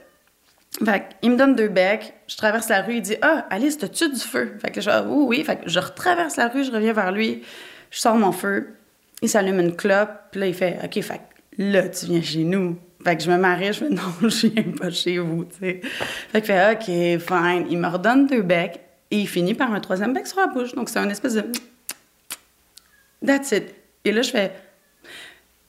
Fait 0.85 1.05
il 1.23 1.31
me 1.31 1.37
donne 1.37 1.55
deux 1.55 1.69
becs, 1.69 2.15
je 2.27 2.37
traverse 2.37 2.69
la 2.69 2.83
rue, 2.83 2.97
il 2.97 3.03
dit 3.03 3.17
Ah, 3.23 3.47
Alice, 3.51 3.79
t'as-tu 3.79 4.11
du 4.11 4.21
feu? 4.21 4.57
Fait 4.61 4.71
que 4.71 4.81
je 4.81 4.91
Oui, 5.07 5.25
oui. 5.29 5.45
Fait 5.45 5.57
que 5.57 5.69
je 5.69 5.79
retraverse 5.79 6.37
la 6.37 6.49
rue, 6.49 6.65
je 6.65 6.73
reviens 6.73 6.93
vers 6.93 7.13
lui, 7.13 7.43
je 7.91 8.01
sors 8.01 8.17
mon 8.17 8.33
feu, 8.33 8.75
il 9.23 9.29
s'allume 9.29 9.61
une 9.61 9.75
clope, 9.75 10.11
puis 10.33 10.41
là, 10.41 10.47
il 10.49 10.55
fait 10.55 10.79
OK, 10.85 11.01
fait 11.03 11.21
là, 11.57 11.89
tu 11.89 12.07
viens 12.07 12.23
chez 12.23 12.45
nous. 12.45 12.79
Fait 13.03 13.17
que 13.17 13.23
je 13.23 13.31
me 13.31 13.39
marie, 13.39 13.67
je 13.73 13.85
fais 13.85 13.89
non, 13.89 14.03
je 14.23 14.49
viens 14.49 14.73
pas 14.79 14.91
chez 14.91 15.19
vous, 15.19 15.45
tu 15.45 15.59
sais. 15.61 15.81
Fait 16.33 16.41
que 16.41 16.47
fait 16.47 16.73
OK, 16.73 16.85
fine. 17.23 17.67
Il 17.71 17.79
me 17.79 17.89
redonne 17.89 18.27
deux 18.27 18.43
becs 18.43 18.81
et 19.11 19.21
il 19.21 19.29
finit 19.29 19.55
par 19.55 19.73
un 19.73 19.81
troisième 19.81 20.13
bec 20.13 20.27
sur 20.27 20.41
la 20.41 20.49
bouche. 20.49 20.75
Donc 20.75 20.89
c'est 20.89 20.99
un 20.99 21.09
espèce 21.09 21.35
de. 21.35 21.45
That's 23.25 23.53
it. 23.53 23.75
Et 24.05 24.13
là, 24.13 24.23
je 24.23 24.31
fais. 24.31 24.53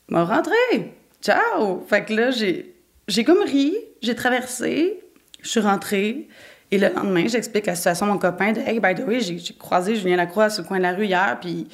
M'a 0.08 0.24
rentré. 0.24 0.94
Ciao. 1.20 1.84
Fait 1.88 2.04
que 2.04 2.14
là, 2.14 2.30
j'ai, 2.30 2.74
j'ai 3.08 3.24
comme 3.24 3.42
ri, 3.42 3.76
j'ai 4.02 4.14
traversé, 4.14 5.00
je 5.42 5.48
suis 5.48 5.60
rentrée. 5.60 6.28
Et 6.70 6.78
le 6.78 6.88
lendemain, 6.88 7.26
j'explique 7.26 7.66
la 7.66 7.74
situation 7.74 8.06
à 8.06 8.08
mon 8.10 8.18
copain 8.18 8.52
de 8.52 8.60
Hey, 8.60 8.78
by 8.78 8.94
the 8.94 9.06
way, 9.06 9.20
j'ai, 9.20 9.38
croisé 9.58 9.96
Julien 9.96 10.16
Lacroix 10.16 10.50
sur 10.50 10.62
le 10.62 10.68
coin 10.68 10.78
de 10.78 10.82
la 10.82 10.92
rue 10.92 11.06
hier, 11.06 11.38
puis 11.40 11.66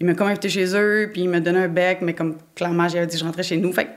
il 0.00 0.06
m'a 0.06 0.14
comme 0.14 0.28
invité 0.28 0.48
chez 0.48 0.74
eux, 0.74 1.10
puis 1.12 1.22
il 1.22 1.28
m'a 1.28 1.40
donné 1.40 1.60
un 1.60 1.68
bec, 1.68 1.98
mais 2.00 2.14
comme 2.14 2.38
clairement, 2.54 2.88
j'ai 2.88 3.06
dit 3.06 3.18
je 3.18 3.24
rentrais 3.24 3.42
chez 3.42 3.58
nous. 3.58 3.72
Fait 3.72 3.84
que 3.84 3.90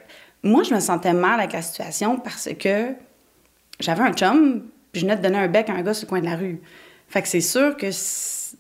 moi, 0.44 0.64
je 0.64 0.74
me 0.74 0.80
sentais 0.80 1.14
mal 1.14 1.40
avec 1.40 1.54
la 1.54 1.62
situation 1.62 2.20
parce 2.20 2.50
que 2.60 2.94
j'avais 3.80 4.02
un 4.02 4.14
chum, 4.14 4.66
puis 4.92 5.02
je 5.02 5.06
venais 5.06 5.16
de 5.18 5.22
donner 5.22 5.40
un 5.40 5.48
bec 5.48 5.70
à 5.70 5.74
un 5.74 5.82
gars 5.82 5.94
sur 5.94 6.06
le 6.06 6.10
coin 6.10 6.20
de 6.20 6.26
la 6.26 6.36
rue. 6.36 6.62
Fait 7.08 7.22
que 7.22 7.28
c'est 7.28 7.42
sûr 7.42 7.78
que 7.78 7.88
c'est 7.92 8.58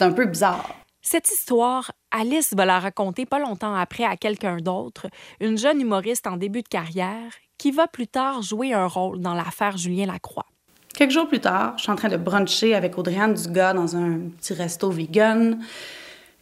un 0.00 0.12
peu 0.12 0.24
bizarre. 0.24 0.74
Cette 1.10 1.30
histoire, 1.30 1.90
Alice 2.10 2.52
va 2.54 2.66
la 2.66 2.78
raconter 2.78 3.24
pas 3.24 3.38
longtemps 3.38 3.74
après 3.74 4.04
à 4.04 4.18
quelqu'un 4.18 4.58
d'autre, 4.58 5.06
une 5.40 5.56
jeune 5.56 5.80
humoriste 5.80 6.26
en 6.26 6.36
début 6.36 6.60
de 6.60 6.68
carrière 6.68 7.32
qui 7.56 7.70
va 7.70 7.86
plus 7.86 8.08
tard 8.08 8.42
jouer 8.42 8.74
un 8.74 8.84
rôle 8.86 9.18
dans 9.20 9.32
l'affaire 9.32 9.78
Julien 9.78 10.04
Lacroix. 10.04 10.44
Quelques 10.92 11.12
jours 11.12 11.26
plus 11.26 11.40
tard, 11.40 11.72
je 11.78 11.84
suis 11.84 11.90
en 11.90 11.96
train 11.96 12.10
de 12.10 12.18
bruncher 12.18 12.74
avec 12.74 12.98
Audriane 12.98 13.32
Dugas 13.32 13.72
dans 13.72 13.96
un 13.96 14.18
petit 14.38 14.52
resto 14.52 14.90
vegan. 14.90 15.58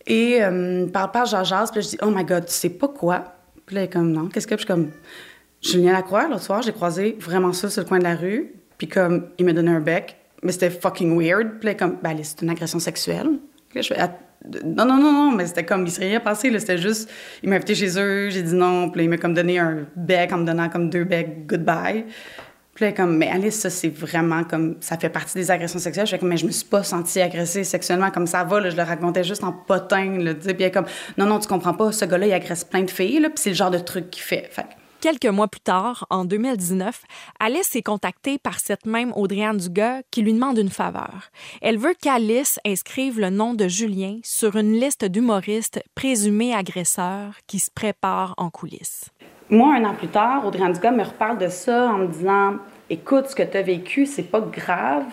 Et 0.04 0.42
euh, 0.42 0.88
par 0.88 1.12
part, 1.12 1.26
j'en 1.26 1.44
jase, 1.44 1.70
puis 1.70 1.82
je 1.82 1.90
dis 1.90 1.98
«Oh 2.02 2.10
my 2.10 2.24
God, 2.24 2.46
tu 2.46 2.52
sais 2.52 2.70
pas 2.70 2.88
quoi?» 2.88 3.36
Puis 3.66 3.76
elle 3.76 3.84
est 3.84 3.88
comme, 3.88 4.10
non, 4.10 4.26
qu'est-ce 4.26 4.48
que? 4.48 4.56
je 4.56 4.62
suis 4.62 4.66
comme, 4.66 4.90
Julien 5.62 5.92
Lacroix, 5.92 6.26
l'autre 6.26 6.42
soir, 6.42 6.62
j'ai 6.62 6.72
croisé 6.72 7.16
vraiment 7.20 7.52
ça 7.52 7.70
sur 7.70 7.82
le 7.82 7.88
coin 7.88 8.00
de 8.00 8.04
la 8.04 8.16
rue. 8.16 8.52
Puis 8.78 8.88
comme, 8.88 9.28
il 9.38 9.44
m'a 9.44 9.52
donné 9.52 9.70
un 9.70 9.80
bec, 9.80 10.16
mais 10.42 10.50
c'était 10.50 10.70
fucking 10.70 11.16
weird. 11.16 11.60
Puis 11.60 11.68
là, 11.68 11.74
comme, 11.76 11.98
ben, 12.02 12.18
c'est 12.20 12.42
une 12.42 12.50
agression 12.50 12.80
sexuelle. 12.80 13.28
Puis 13.68 13.78
là, 13.78 13.82
je 13.82 13.94
fais, 13.94 14.10
non, 14.64 14.84
non, 14.84 14.96
non, 14.98 15.12
non, 15.12 15.32
mais 15.32 15.46
c'était 15.46 15.64
comme, 15.64 15.84
il 15.86 15.90
serait 15.90 16.08
rien 16.08 16.20
passé, 16.20 16.50
là. 16.50 16.58
C'était 16.58 16.78
juste, 16.78 17.10
il 17.42 17.48
m'a 17.48 17.56
invité 17.56 17.74
chez 17.74 17.98
eux, 17.98 18.30
j'ai 18.30 18.42
dit 18.42 18.54
non. 18.54 18.90
Puis 18.90 18.98
là, 18.98 19.04
il 19.04 19.10
m'a 19.10 19.18
comme 19.18 19.34
donné 19.34 19.58
un 19.58 19.86
bec 19.96 20.32
en 20.32 20.38
me 20.38 20.46
donnant 20.46 20.68
comme 20.68 20.90
deux 20.90 21.04
becs, 21.04 21.46
goodbye. 21.46 22.04
Puis 22.74 22.84
là, 22.84 22.92
comme, 22.92 23.16
mais 23.16 23.30
Alice, 23.30 23.58
ça, 23.58 23.70
c'est 23.70 23.88
vraiment 23.88 24.44
comme, 24.44 24.76
ça 24.80 24.98
fait 24.98 25.08
partie 25.08 25.34
des 25.34 25.50
agressions 25.50 25.78
sexuelles. 25.78 26.06
Je 26.06 26.10
fais 26.10 26.18
comme, 26.18 26.28
mais 26.28 26.36
je 26.36 26.44
me 26.44 26.50
suis 26.50 26.66
pas 26.66 26.82
sentie 26.82 27.22
agressée 27.22 27.64
sexuellement 27.64 28.10
comme 28.10 28.26
ça 28.26 28.44
va, 28.44 28.60
là, 28.60 28.68
je 28.68 28.76
le 28.76 28.82
racontais 28.82 29.24
juste 29.24 29.42
en 29.44 29.52
potin, 29.52 30.18
là, 30.18 30.34
Puis 30.34 30.54
elle 30.58 30.70
comme, 30.70 30.84
non, 31.16 31.24
non, 31.24 31.38
tu 31.38 31.48
comprends 31.48 31.72
pas, 31.72 31.90
ce 31.90 32.04
gars-là, 32.04 32.26
il 32.26 32.32
agresse 32.34 32.64
plein 32.64 32.82
de 32.82 32.90
filles, 32.90 33.20
là, 33.20 33.30
puis 33.30 33.38
c'est 33.38 33.50
le 33.50 33.56
genre 33.56 33.70
de 33.70 33.78
truc 33.78 34.10
qu'il 34.10 34.22
fait. 34.22 34.48
fait. 34.50 34.66
Quelques 35.06 35.26
mois 35.26 35.46
plus 35.46 35.60
tard, 35.60 36.04
en 36.10 36.24
2019, 36.24 37.04
Alice 37.38 37.76
est 37.76 37.82
contactée 37.82 38.38
par 38.38 38.58
cette 38.58 38.86
même 38.86 39.12
Audriane 39.14 39.56
Dugas 39.56 40.00
qui 40.10 40.20
lui 40.20 40.32
demande 40.32 40.58
une 40.58 40.68
faveur. 40.68 41.30
Elle 41.62 41.78
veut 41.78 41.94
qu'Alice 41.94 42.58
inscrive 42.66 43.20
le 43.20 43.30
nom 43.30 43.54
de 43.54 43.68
Julien 43.68 44.18
sur 44.24 44.56
une 44.56 44.72
liste 44.72 45.04
d'humoristes 45.04 45.80
présumés 45.94 46.56
agresseurs 46.56 47.34
qui 47.46 47.60
se 47.60 47.70
préparent 47.70 48.34
en 48.36 48.50
coulisses. 48.50 49.10
Moi, 49.48 49.76
un 49.76 49.84
an 49.84 49.94
plus 49.94 50.08
tard, 50.08 50.44
Audrey 50.44 50.64
Anduga 50.64 50.90
me 50.90 51.04
reparle 51.04 51.38
de 51.38 51.50
ça 51.50 51.86
en 51.86 51.98
me 51.98 52.08
disant 52.08 52.56
Écoute, 52.90 53.26
ce 53.28 53.36
que 53.36 53.44
tu 53.44 53.56
as 53.56 53.62
vécu, 53.62 54.06
c'est 54.06 54.24
pas 54.24 54.40
grave, 54.40 55.06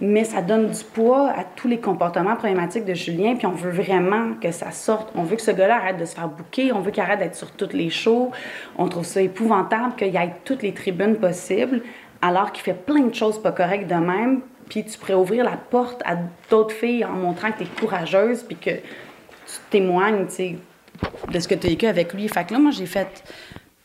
mais 0.00 0.24
ça 0.24 0.42
donne 0.42 0.70
du 0.70 0.84
poids 0.84 1.30
à 1.30 1.44
tous 1.44 1.68
les 1.68 1.78
comportements 1.78 2.36
problématiques 2.36 2.84
de 2.84 2.94
Julien, 2.94 3.36
puis 3.36 3.46
on 3.46 3.52
veut 3.52 3.70
vraiment 3.70 4.34
que 4.40 4.50
ça 4.50 4.70
sorte. 4.70 5.10
On 5.14 5.22
veut 5.22 5.36
que 5.36 5.42
ce 5.42 5.50
gars-là 5.50 5.76
arrête 5.76 5.98
de 5.98 6.04
se 6.04 6.14
faire 6.14 6.28
bouquer, 6.28 6.72
on 6.72 6.80
veut 6.80 6.90
qu'il 6.90 7.02
arrête 7.02 7.18
d'être 7.18 7.34
sur 7.34 7.50
toutes 7.52 7.72
les 7.72 7.90
shows. 7.90 8.30
On 8.78 8.88
trouve 8.88 9.04
ça 9.04 9.20
épouvantable 9.20 9.94
qu'il 9.96 10.08
y 10.08 10.16
ait 10.16 10.34
toutes 10.44 10.62
les 10.62 10.72
tribunes 10.72 11.16
possibles, 11.16 11.82
alors 12.22 12.52
qu'il 12.52 12.62
fait 12.62 12.74
plein 12.74 13.02
de 13.02 13.14
choses 13.14 13.40
pas 13.40 13.52
correctes 13.52 13.88
de 13.88 13.94
même, 13.94 14.40
puis 14.68 14.84
tu 14.84 14.98
pourrais 14.98 15.14
ouvrir 15.14 15.44
la 15.44 15.56
porte 15.56 16.02
à 16.04 16.16
d'autres 16.48 16.74
filles 16.74 17.04
en 17.04 17.12
montrant 17.12 17.50
que 17.52 17.58
tu 17.58 17.64
es 17.64 17.80
courageuse, 17.80 18.42
puis 18.42 18.56
que 18.56 18.70
tu 18.70 19.56
témoignes, 19.70 20.26
de 20.26 21.40
ce 21.40 21.48
que 21.48 21.54
tu 21.54 21.66
as 21.66 21.70
vécu 21.70 21.86
avec 21.86 22.14
lui. 22.14 22.28
Fait 22.28 22.46
que 22.46 22.52
là, 22.52 22.58
moi, 22.58 22.70
j'ai 22.70 22.86
fait... 22.86 23.24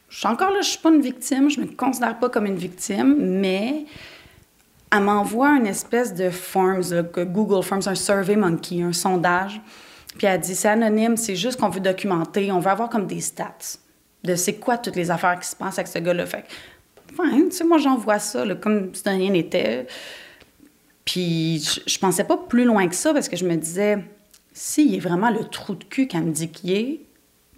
Je 0.10 0.20
suis 0.20 0.28
encore 0.28 0.52
là, 0.52 0.62
je 0.62 0.68
suis 0.68 0.80
pas 0.80 0.92
une 0.92 1.02
victime, 1.02 1.50
je 1.50 1.60
me 1.60 1.66
considère 1.66 2.18
pas 2.20 2.30
comme 2.30 2.46
une 2.46 2.56
victime, 2.56 3.16
mais 3.18 3.86
elle 4.96 5.04
m'envoie 5.04 5.50
une 5.58 5.68
espèce 5.68 6.14
de 6.14 6.30
forms, 6.30 6.82
Google 7.16 7.64
Forms, 7.64 7.88
un 7.88 7.96
Survey 7.96 8.36
Monkey, 8.36 8.82
un 8.82 8.94
sondage. 8.94 9.62
Puis 10.18 10.28
elle 10.28 10.40
dit, 10.40 10.56
c'est 10.56 10.70
anonyme, 10.70 11.18
c'est 11.18 11.36
juste 11.36 11.60
qu'on 11.60 11.70
veut 11.70 11.82
documenter, 11.82 12.52
on 12.52 12.60
veut 12.60 12.70
avoir 12.70 12.90
comme 12.90 13.06
des 13.06 13.22
stats 13.22 13.80
de 14.26 14.36
c'est 14.36 14.56
quoi 14.56 14.78
toutes 14.78 14.96
les 14.96 15.12
affaires 15.12 15.40
qui 15.40 15.48
se 15.48 15.56
passent 15.56 15.78
avec 15.78 15.88
ce 15.88 16.00
gars-là. 16.00 16.26
Fait 16.26 16.46
enfin, 17.14 17.30
tu 17.32 17.52
sais, 17.52 17.64
moi, 17.64 17.78
j'envoie 17.78 18.20
ça, 18.20 18.44
comme 18.56 18.94
si 18.94 19.04
de 19.04 19.10
rien 19.10 19.32
n'était. 19.32 19.88
Puis 21.06 21.60
je, 21.60 21.82
je, 21.86 22.00
pensais 22.00 22.24
pas 22.24 22.38
plus 22.38 22.66
loin 22.66 22.88
que 22.88 22.96
ça 22.96 23.14
parce 23.14 23.30
que 23.30 23.38
je 23.38 23.46
me 23.46 23.56
disais, 23.56 24.04
s'il 24.54 24.96
est 24.96 25.00
vraiment 25.00 25.30
le 25.30 25.44
trou 25.46 25.76
de 25.76 25.84
cul 25.84 26.08
qu'elle 26.08 26.24
me 26.24 26.32
dit 26.32 26.50
qu'il 26.50 26.72
est, 26.72 27.02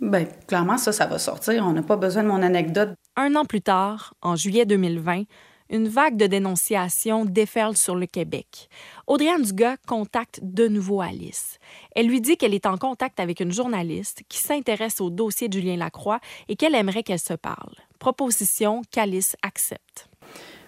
ben 0.02 0.28
clairement, 0.48 0.78
ça, 0.78 0.92
ça 0.92 1.06
va 1.06 1.18
sortir. 1.18 1.66
On 1.66 1.72
n'a 1.72 1.82
pas 1.82 1.96
besoin 1.96 2.24
de 2.24 2.28
mon 2.28 2.42
anecdote. 2.42 2.90
Un 3.16 3.36
an 3.36 3.46
plus 3.46 3.62
tard, 3.62 4.14
en 4.22 4.36
juillet 4.36 4.66
2020, 4.66 5.24
une 5.70 5.88
vague 5.88 6.18
de 6.18 6.28
dénonciations 6.28 7.26
déferle 7.26 7.76
sur 7.76 7.96
le 7.96 8.06
Québec. 8.06 8.70
Audrey 9.06 9.28
Dugas 9.42 9.78
contacte 9.88 10.40
de 10.42 10.68
nouveau 10.68 11.02
Alice. 11.02 11.60
Elle 11.96 12.08
lui 12.08 12.22
dit 12.22 12.38
qu'elle 12.38 12.54
est 12.54 12.66
en 12.66 12.78
contact 12.78 13.20
avec 13.20 13.40
une 13.40 13.52
journaliste 13.52 14.22
qui 14.30 14.40
s'intéresse 14.40 15.02
au 15.02 15.10
dossier 15.10 15.48
de 15.50 15.54
Julien 15.54 15.78
Lacroix 15.78 16.20
et 16.48 16.56
qu'elle 16.56 16.76
aimerait 16.76 17.04
qu'elle 17.04 17.20
se 17.20 17.34
parle. 17.34 17.74
Proposition 18.00 18.82
qu'Alice 18.92 19.36
accepte. 19.42 20.10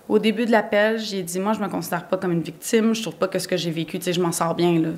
Au 0.09 0.17
début 0.17 0.47
de 0.47 0.51
l'appel, 0.51 0.99
j'ai 0.99 1.21
dit 1.21 1.39
Moi, 1.39 1.53
je 1.53 1.59
me 1.59 1.69
considère 1.69 2.07
pas 2.07 2.17
comme 2.17 2.31
une 2.31 2.41
victime. 2.41 2.95
Je 2.95 3.01
trouve 3.03 3.15
pas 3.15 3.27
que 3.27 3.37
ce 3.37 3.47
que 3.47 3.57
j'ai 3.57 3.69
vécu, 3.69 3.99
tu 3.99 4.05
sais, 4.05 4.13
je 4.13 4.21
m'en 4.21 4.31
sors 4.31 4.55
bien. 4.55 4.95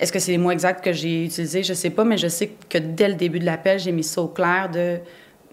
Est-ce 0.00 0.12
que 0.12 0.18
c'est 0.18 0.32
les 0.32 0.38
mots 0.38 0.50
exacts 0.50 0.84
que 0.84 0.92
j'ai 0.92 1.24
utilisés? 1.24 1.62
Je 1.62 1.72
sais 1.72 1.90
pas, 1.90 2.04
mais 2.04 2.18
je 2.18 2.26
sais 2.26 2.50
que 2.68 2.78
dès 2.78 3.08
le 3.08 3.14
début 3.14 3.38
de 3.38 3.44
l'appel, 3.44 3.78
j'ai 3.78 3.92
mis 3.92 4.02
ça 4.02 4.20
au 4.20 4.28
clair 4.28 4.68
de. 4.68 4.98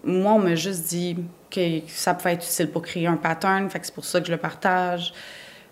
Moi, 0.04 0.32
on 0.32 0.38
m'a 0.38 0.54
juste 0.54 0.88
dit 0.88 1.16
que 1.50 1.80
ça 1.88 2.14
pouvait 2.14 2.34
être 2.34 2.44
utile 2.44 2.68
pour 2.68 2.82
créer 2.82 3.06
un 3.06 3.16
pattern, 3.16 3.68
c'est 3.70 3.94
pour 3.94 4.04
ça 4.04 4.20
que 4.20 4.26
je 4.26 4.32
le 4.32 4.38
partage. 4.38 5.12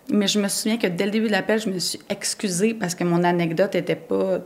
Mais 0.09 0.27
je 0.27 0.39
me 0.39 0.47
souviens 0.47 0.77
que 0.77 0.87
dès 0.87 1.05
le 1.05 1.11
début 1.11 1.27
de 1.27 1.31
l'appel, 1.31 1.59
je 1.59 1.69
me 1.69 1.79
suis 1.79 1.99
excusée 2.09 2.73
parce 2.73 2.95
que 2.95 3.03
mon 3.03 3.23
anecdote 3.23 3.75
était 3.75 3.95
pas. 3.95 4.39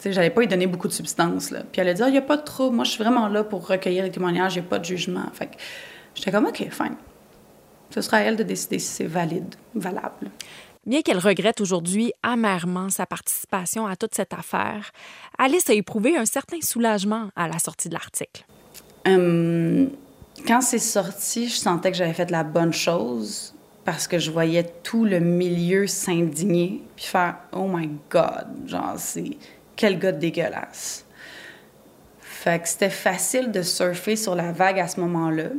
Tu 0.00 0.12
sais, 0.12 0.30
pas 0.30 0.42
y 0.42 0.46
donner 0.46 0.66
beaucoup 0.66 0.88
de 0.88 0.92
substance. 0.92 1.48
Puis 1.48 1.80
elle 1.80 1.88
a 1.88 1.94
dit, 1.94 2.02
il 2.02 2.04
ah, 2.04 2.10
n'y 2.10 2.18
a 2.18 2.22
pas 2.22 2.36
de 2.36 2.44
trop. 2.44 2.70
Moi, 2.70 2.84
je 2.84 2.90
suis 2.90 3.02
vraiment 3.02 3.28
là 3.28 3.42
pour 3.42 3.66
recueillir 3.66 4.04
les 4.04 4.10
témoignages, 4.10 4.54
il 4.54 4.60
n'y 4.60 4.66
a 4.66 4.68
pas 4.68 4.78
de 4.78 4.84
jugement. 4.84 5.24
J'étais 6.14 6.30
comme, 6.30 6.46
OK, 6.46 6.58
fine. 6.70 6.96
Ce 7.90 8.00
sera 8.02 8.18
à 8.18 8.20
elle 8.20 8.36
de 8.36 8.42
décider 8.42 8.78
si 8.78 8.88
c'est 8.88 9.06
valide, 9.06 9.54
valable. 9.74 10.30
Bien 10.84 11.02
qu'elle 11.02 11.18
regrette 11.18 11.60
aujourd'hui 11.60 12.12
amèrement 12.22 12.90
sa 12.90 13.06
participation 13.06 13.86
à 13.86 13.96
toute 13.96 14.14
cette 14.14 14.32
affaire, 14.34 14.92
Alice 15.38 15.68
a 15.70 15.74
éprouvé 15.74 16.16
un 16.16 16.26
certain 16.26 16.60
soulagement 16.60 17.30
à 17.34 17.48
la 17.48 17.58
sortie 17.58 17.88
de 17.88 17.94
l'article. 17.94 18.44
Hum, 19.06 19.90
quand 20.46 20.60
c'est 20.60 20.80
sorti, 20.80 21.48
je 21.48 21.54
sentais 21.54 21.92
que 21.92 21.96
j'avais 21.96 22.12
fait 22.12 22.30
la 22.30 22.42
bonne 22.42 22.72
chose 22.72 23.54
parce 23.84 24.08
que 24.08 24.18
je 24.18 24.32
voyais 24.32 24.64
tout 24.82 25.04
le 25.04 25.20
milieu 25.20 25.86
s'indigner 25.86 26.82
puis 26.96 27.04
faire 27.04 27.36
Oh 27.52 27.68
my 27.72 27.88
God, 28.10 28.46
genre, 28.66 28.94
c'est 28.96 29.36
quel 29.76 29.98
gars 29.98 30.12
dégueulasse. 30.12 31.04
Fait 32.20 32.60
que 32.60 32.68
c'était 32.68 32.90
facile 32.90 33.52
de 33.52 33.62
surfer 33.62 34.16
sur 34.16 34.34
la 34.34 34.50
vague 34.52 34.80
à 34.80 34.88
ce 34.88 35.00
moment-là. 35.00 35.50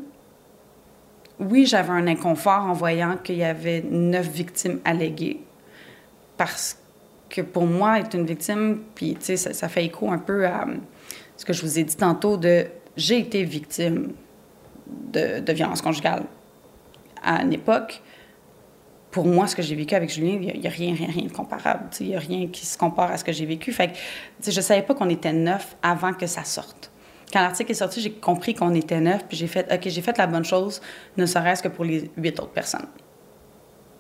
Oui, 1.40 1.66
j'avais 1.66 1.92
un 1.92 2.08
inconfort 2.08 2.64
en 2.64 2.74
voyant 2.74 3.18
qu'il 3.18 3.38
y 3.38 3.44
avait 3.44 3.82
neuf 3.90 4.28
victimes 4.28 4.80
alléguées 4.84 5.40
parce 6.36 6.78
que 7.30 7.42
pour 7.42 7.66
moi, 7.66 8.00
être 8.00 8.16
une 8.16 8.26
victime, 8.26 8.82
puis 8.96 9.16
tu 9.16 9.26
sais, 9.26 9.38
ça, 9.38 9.54
ça 9.54 9.70
fait 9.70 9.86
écho 9.86 10.10
un 10.10 10.18
peu 10.18 10.46
à 10.46 10.66
ce 11.36 11.46
que 11.46 11.54
je 11.54 11.62
vous 11.62 11.80
ai 11.80 11.84
dit 11.84 11.96
tantôt 11.96 12.38
de 12.38 12.68
j'ai 12.98 13.20
été 13.20 13.44
victime 13.44 14.14
de, 14.88 15.40
de 15.40 15.54
violence 15.54 15.82
conjugale 15.82 16.24
à 17.24 17.42
une 17.42 17.54
époque, 17.54 18.02
pour 19.12 19.26
moi, 19.26 19.48
ce 19.48 19.56
que 19.56 19.62
j'ai 19.62 19.76
vécu 19.76 19.96
avec 19.96 20.10
Julien, 20.10 20.40
il 20.42 20.60
n'y 20.60 20.68
a, 20.68 20.70
rien, 20.70 20.94
rien, 20.94 21.08
rien 21.10 21.26
de 21.26 21.32
comparable. 21.32 21.90
Il 22.00 22.08
n'y 22.08 22.16
a 22.16 22.20
rien 22.20 22.48
qui 22.48 22.66
se 22.66 22.78
compare 22.78 23.12
à 23.12 23.18
ce 23.18 23.24
que 23.24 23.32
j'ai 23.32 23.46
vécu. 23.46 23.72
Fait 23.72 23.88
que, 23.88 23.94
je 24.52 24.56
ne 24.56 24.62
savais 24.62 24.82
pas 24.82 24.94
qu'on 24.94 25.10
était 25.10 25.34
neuf 25.34 25.76
avant 25.82 26.14
que 26.14 26.28
ça 26.28 26.44
sorte. 26.44 26.92
Quand 27.32 27.42
l'article 27.42 27.72
est 27.72 27.76
sorti, 27.76 28.02
j'ai 28.02 28.12
compris 28.12 28.54
qu'on 28.54 28.74
était 28.74 29.02
neuf, 29.02 29.26
puis 29.28 29.38
j'ai 29.38 29.48
fait, 29.48 29.72
OK, 29.74 29.82
j'ai 29.86 30.02
fait 30.02 30.18
la 30.18 30.28
bonne 30.28 30.46
chose, 30.46 30.82
ne 31.18 31.26
serait-ce 31.26 31.64
que 31.64 31.68
pour 31.68 31.84
les 31.84 32.10
huit 32.16 32.40
autres 32.40 32.52
personnes. 32.52 32.88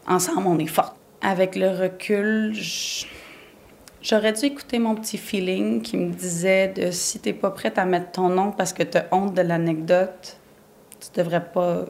Ensemble, 0.07 0.47
on 0.47 0.59
est 0.59 0.67
fortes. 0.67 0.95
Avec 1.21 1.55
le 1.55 1.69
recul, 1.69 2.53
j'aurais 4.07 4.33
dû 4.33 4.45
écouter 4.45 4.79
mon 4.79 4.95
petit 4.95 5.17
feeling 5.17 5.81
qui 5.81 5.97
me 5.97 6.13
disait 6.13 6.69
de 6.69 6.91
si 6.91 7.19
t'es 7.19 7.33
pas 7.33 7.51
prête 7.51 7.77
à 7.77 7.85
mettre 7.85 8.11
ton 8.11 8.29
nom 8.29 8.51
parce 8.51 8.73
que 8.73 8.83
tu 8.83 8.97
as 8.97 9.07
honte 9.11 9.33
de 9.33 9.41
l'anecdote, 9.41 10.37
tu 10.99 11.19
devrais 11.19 11.51
pas. 11.51 11.85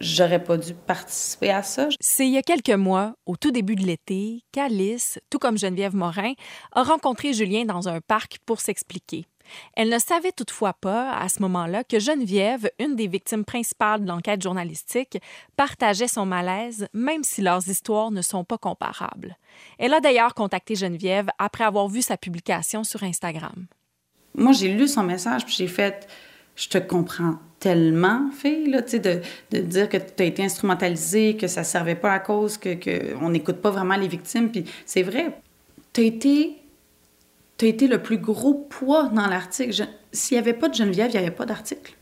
J'aurais 0.00 0.42
pas 0.42 0.58
dû 0.58 0.74
participer 0.74 1.50
à 1.50 1.62
ça. 1.62 1.88
C'est 2.00 2.26
il 2.26 2.32
y 2.32 2.36
a 2.36 2.42
quelques 2.42 2.68
mois, 2.68 3.14
au 3.26 3.36
tout 3.36 3.52
début 3.52 3.76
de 3.76 3.86
l'été, 3.86 4.42
qu'Alice, 4.52 5.18
tout 5.30 5.38
comme 5.38 5.56
Geneviève 5.56 5.94
Morin, 5.94 6.32
a 6.72 6.82
rencontré 6.82 7.32
Julien 7.32 7.64
dans 7.64 7.88
un 7.88 8.00
parc 8.00 8.38
pour 8.44 8.60
s'expliquer. 8.60 9.24
Elle 9.74 9.88
ne 9.88 9.98
savait 9.98 10.32
toutefois 10.32 10.72
pas, 10.72 11.12
à 11.12 11.28
ce 11.28 11.40
moment-là, 11.42 11.84
que 11.84 11.98
Geneviève, 11.98 12.70
une 12.78 12.96
des 12.96 13.06
victimes 13.06 13.44
principales 13.44 14.02
de 14.02 14.08
l'enquête 14.08 14.42
journalistique, 14.42 15.18
partageait 15.56 16.08
son 16.08 16.26
malaise, 16.26 16.88
même 16.92 17.24
si 17.24 17.42
leurs 17.42 17.68
histoires 17.68 18.10
ne 18.10 18.22
sont 18.22 18.44
pas 18.44 18.58
comparables. 18.58 19.36
Elle 19.78 19.94
a 19.94 20.00
d'ailleurs 20.00 20.34
contacté 20.34 20.74
Geneviève 20.74 21.28
après 21.38 21.64
avoir 21.64 21.88
vu 21.88 22.02
sa 22.02 22.16
publication 22.16 22.84
sur 22.84 23.02
Instagram. 23.02 23.66
Moi, 24.34 24.52
j'ai 24.52 24.68
lu 24.68 24.88
son 24.88 25.04
message, 25.04 25.44
puis 25.44 25.54
j'ai 25.56 25.68
fait 25.68 26.08
je 26.56 26.68
te 26.68 26.78
comprends 26.78 27.38
tellement, 27.58 28.30
fille, 28.30 28.70
là, 28.70 28.82
de, 28.82 29.20
de 29.50 29.58
dire 29.60 29.88
que 29.88 29.96
tu 29.96 30.22
as 30.22 30.26
été 30.26 30.44
instrumentalisée, 30.44 31.36
que 31.36 31.46
ça 31.46 31.64
servait 31.64 31.94
pas 31.94 32.12
à 32.12 32.18
cause, 32.18 32.58
que, 32.58 33.28
n'écoute 33.28 33.56
pas 33.56 33.70
vraiment 33.70 33.96
les 33.96 34.08
victimes. 34.08 34.50
Puis 34.50 34.64
c'est 34.86 35.02
vrai, 35.02 35.38
tu 35.92 36.02
as 36.02 36.04
été, 36.04 36.56
as 37.62 37.66
été 37.66 37.86
le 37.86 38.02
plus 38.02 38.18
gros 38.18 38.54
poids 38.54 39.10
dans 39.12 39.26
l'article. 39.26 39.86
S'il 40.12 40.36
n'y 40.36 40.38
avait 40.38 40.54
pas 40.54 40.68
de 40.68 40.74
Geneviève, 40.74 41.10
il 41.10 41.12
n'y 41.12 41.26
avait 41.26 41.34
pas 41.34 41.46
d'article. 41.46 41.96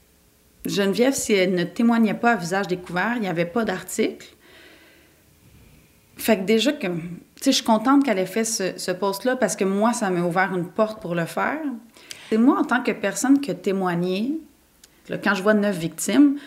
Geneviève, 0.64 1.14
si 1.14 1.32
elle 1.32 1.54
ne 1.54 1.64
témoignait 1.64 2.14
pas 2.14 2.32
à 2.32 2.36
visage 2.36 2.68
découvert, 2.68 3.14
il 3.16 3.22
n'y 3.22 3.28
avait 3.28 3.44
pas 3.44 3.64
d'article. 3.64 4.26
Fait 6.16 6.38
que 6.38 6.42
déjà 6.44 6.72
que, 6.72 6.86
tu 6.86 7.46
je 7.46 7.50
suis 7.50 7.64
contente 7.64 8.04
qu'elle 8.04 8.18
ait 8.18 8.26
fait 8.26 8.44
ce, 8.44 8.74
ce 8.76 8.92
post-là 8.92 9.36
parce 9.36 9.56
que 9.56 9.64
moi, 9.64 9.92
ça 9.92 10.10
m'a 10.10 10.20
ouvert 10.20 10.54
une 10.54 10.68
porte 10.68 11.02
pour 11.02 11.14
le 11.14 11.24
faire. 11.24 11.60
C'est 12.30 12.38
moi, 12.38 12.60
en 12.60 12.64
tant 12.64 12.82
que 12.82 12.92
personne 12.92 13.40
qui 13.40 13.50
a 13.50 13.54
témoigné, 13.54 14.38
quand 15.08 15.34
je 15.34 15.42
vois 15.42 15.54
neuf 15.54 15.76
victimes, 15.76 16.38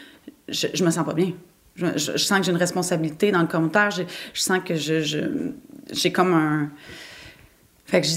je, 0.48 0.68
je 0.74 0.84
me 0.84 0.92
sens 0.92 1.06
pas 1.06 1.14
bien. 1.14 1.34
Je, 1.76 2.18
sens 2.18 2.40
que 2.40 2.46
j'ai 2.46 2.52
une 2.52 2.58
responsabilité 2.58 3.32
dans 3.32 3.42
le 3.42 3.48
commentaire. 3.48 3.92
Je, 3.92 4.04
sens 4.34 4.60
que 4.64 4.76
je, 4.76 5.52
j'ai 5.92 6.12
comme 6.12 6.34
un. 6.34 6.72
Fait 7.86 8.02
que 8.02 8.08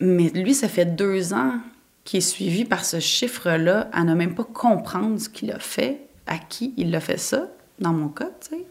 Mais 0.00 0.30
lui, 0.30 0.54
ça 0.54 0.68
fait 0.68 0.84
deux 0.96 1.32
ans 1.32 1.58
qu'il 2.04 2.18
est 2.18 2.20
suivi 2.20 2.64
par 2.64 2.84
ce 2.84 3.00
chiffre-là 3.00 3.88
à 3.92 4.04
ne 4.04 4.14
même 4.14 4.34
pas 4.34 4.44
comprendre 4.44 5.18
ce 5.18 5.28
qu'il 5.28 5.50
a 5.52 5.58
fait, 5.58 6.06
à 6.26 6.38
qui 6.38 6.74
il 6.76 6.94
a 6.94 7.00
fait 7.00 7.18
ça, 7.18 7.48
dans 7.78 7.92
mon 7.92 8.08
cas, 8.08 8.30
tu 8.40 8.56
sais. 8.56 8.66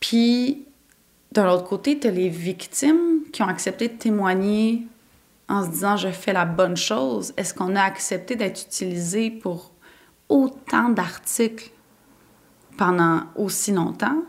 Puis, 0.00 0.66
de 1.32 1.40
l'autre 1.40 1.64
côté, 1.64 1.98
tu 1.98 2.06
as 2.06 2.10
les 2.10 2.28
victimes 2.28 3.22
qui 3.32 3.42
ont 3.42 3.48
accepté 3.48 3.88
de 3.88 3.94
témoigner 3.94 4.86
en 5.48 5.64
se 5.64 5.70
disant 5.70 5.96
je 5.96 6.08
fais 6.08 6.32
la 6.32 6.44
bonne 6.44 6.76
chose, 6.76 7.34
est-ce 7.36 7.52
qu'on 7.52 7.76
a 7.76 7.82
accepté 7.82 8.36
d'être 8.36 8.62
utilisé 8.62 9.30
pour 9.30 9.72
autant 10.28 10.88
d'articles 10.88 11.70
pendant 12.76 13.22
aussi 13.36 13.72
longtemps? 13.72 14.22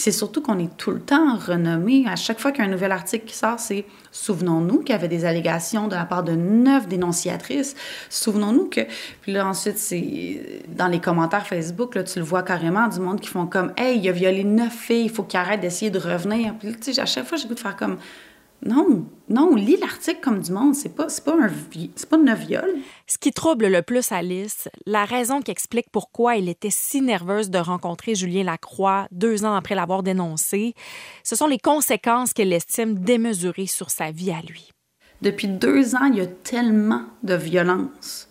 C'est 0.00 0.12
surtout 0.12 0.40
qu'on 0.40 0.58
est 0.58 0.74
tout 0.78 0.92
le 0.92 1.00
temps 1.00 1.36
renommé. 1.36 2.06
À 2.08 2.16
chaque 2.16 2.40
fois 2.40 2.52
qu'il 2.52 2.64
y 2.64 2.66
a 2.66 2.70
un 2.70 2.72
nouvel 2.72 2.90
article 2.90 3.26
qui 3.26 3.36
sort, 3.36 3.60
c'est 3.60 3.84
souvenons-nous 4.12 4.78
qu'il 4.78 4.94
y 4.94 4.98
avait 4.98 5.08
des 5.08 5.26
allégations 5.26 5.88
de 5.88 5.94
la 5.94 6.06
part 6.06 6.22
de 6.22 6.32
neuf 6.32 6.88
dénonciatrices. 6.88 7.76
Souvenons-nous 8.08 8.70
que. 8.70 8.80
Puis 9.20 9.32
là, 9.32 9.46
ensuite, 9.46 9.76
c'est 9.76 10.64
dans 10.68 10.88
les 10.88 11.00
commentaires 11.00 11.46
Facebook, 11.46 11.94
là, 11.96 12.02
tu 12.02 12.18
le 12.18 12.24
vois 12.24 12.42
carrément 12.42 12.88
du 12.88 12.98
monde 12.98 13.20
qui 13.20 13.28
font 13.28 13.44
comme 13.44 13.74
Hey, 13.76 13.98
il 13.98 14.08
a 14.08 14.12
violé 14.12 14.42
neuf 14.42 14.72
filles, 14.72 15.04
il 15.04 15.10
faut 15.10 15.22
qu'il 15.22 15.38
arrête 15.38 15.60
d'essayer 15.60 15.90
de 15.90 15.98
revenir. 15.98 16.54
Puis 16.58 16.74
tu 16.80 16.94
sais, 16.94 17.00
à 17.02 17.04
chaque 17.04 17.26
fois, 17.26 17.36
j'ai 17.36 17.46
goût 17.46 17.54
de 17.54 17.60
faire 17.60 17.76
comme 17.76 17.98
Non, 18.64 19.06
non, 19.28 19.54
lis 19.54 19.78
l'article 19.78 20.20
comme 20.20 20.40
du 20.40 20.52
monde. 20.52 20.74
C'est 20.74 20.94
pas, 20.94 21.06
pas 21.24 21.32
un, 21.32 21.48
pas 21.48 22.16
un 22.16 22.34
viol. 22.34 22.74
Ce 23.06 23.16
qui 23.16 23.32
trouble 23.32 23.68
le 23.68 23.82
plus 23.82 24.12
Alice, 24.12 24.68
la 24.86 25.04
raison 25.04 25.40
qui 25.40 25.50
explique 25.50 25.90
pourquoi 25.90 26.36
elle 26.36 26.48
était 26.48 26.70
si 26.70 27.00
nerveuse 27.00 27.50
de 27.50 27.58
rencontrer 27.58 28.14
Julien 28.14 28.44
Lacroix 28.44 29.06
deux 29.10 29.44
ans 29.44 29.54
après 29.54 29.74
l'avoir 29.74 30.02
dénoncé, 30.02 30.74
ce 31.24 31.36
sont 31.36 31.46
les 31.46 31.58
conséquences 31.58 32.32
qu'elle 32.32 32.52
estime 32.52 32.98
démesurées 32.98 33.66
sur 33.66 33.90
sa 33.90 34.10
vie 34.10 34.30
à 34.30 34.40
lui. 34.42 34.70
Depuis 35.22 35.48
deux 35.48 35.94
ans, 35.94 36.04
il 36.04 36.16
y 36.16 36.20
a 36.20 36.26
tellement 36.26 37.04
de 37.22 37.34
violence 37.34 38.29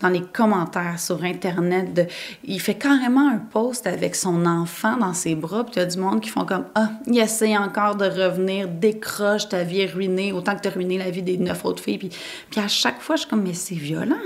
dans 0.00 0.08
les 0.08 0.20
commentaires 0.20 1.00
sur 1.00 1.24
Internet. 1.24 2.10
il 2.44 2.60
fait 2.60 2.74
carrément 2.74 3.28
un 3.28 3.38
post 3.38 3.86
avec 3.86 4.14
son 4.14 4.44
enfant 4.44 4.96
dans 4.96 5.14
ses 5.14 5.34
bras, 5.34 5.64
puis 5.64 5.74
il 5.76 5.78
y 5.78 5.82
a 5.82 5.86
du 5.86 5.98
monde 5.98 6.20
qui 6.20 6.28
font 6.28 6.44
comme 6.44 6.66
Ah, 6.74 6.90
il 7.06 7.18
essaie 7.18 7.56
encore 7.56 7.96
de 7.96 8.04
revenir, 8.04 8.68
décroche, 8.68 9.48
ta 9.48 9.62
vie 9.62 9.80
est 9.80 9.92
ruinée, 9.92 10.32
autant 10.32 10.54
que 10.54 10.60
tu 10.60 10.68
as 10.68 10.72
ruiné 10.72 10.98
la 10.98 11.10
vie 11.10 11.22
des 11.22 11.38
neuf 11.38 11.64
autres 11.64 11.82
filles. 11.82 11.98
Puis, 11.98 12.10
puis 12.50 12.60
à 12.60 12.68
chaque 12.68 13.00
fois, 13.00 13.16
je 13.16 13.22
suis 13.22 13.30
comme 13.30 13.42
Mais 13.42 13.54
c'est 13.54 13.74
violent. 13.74 14.16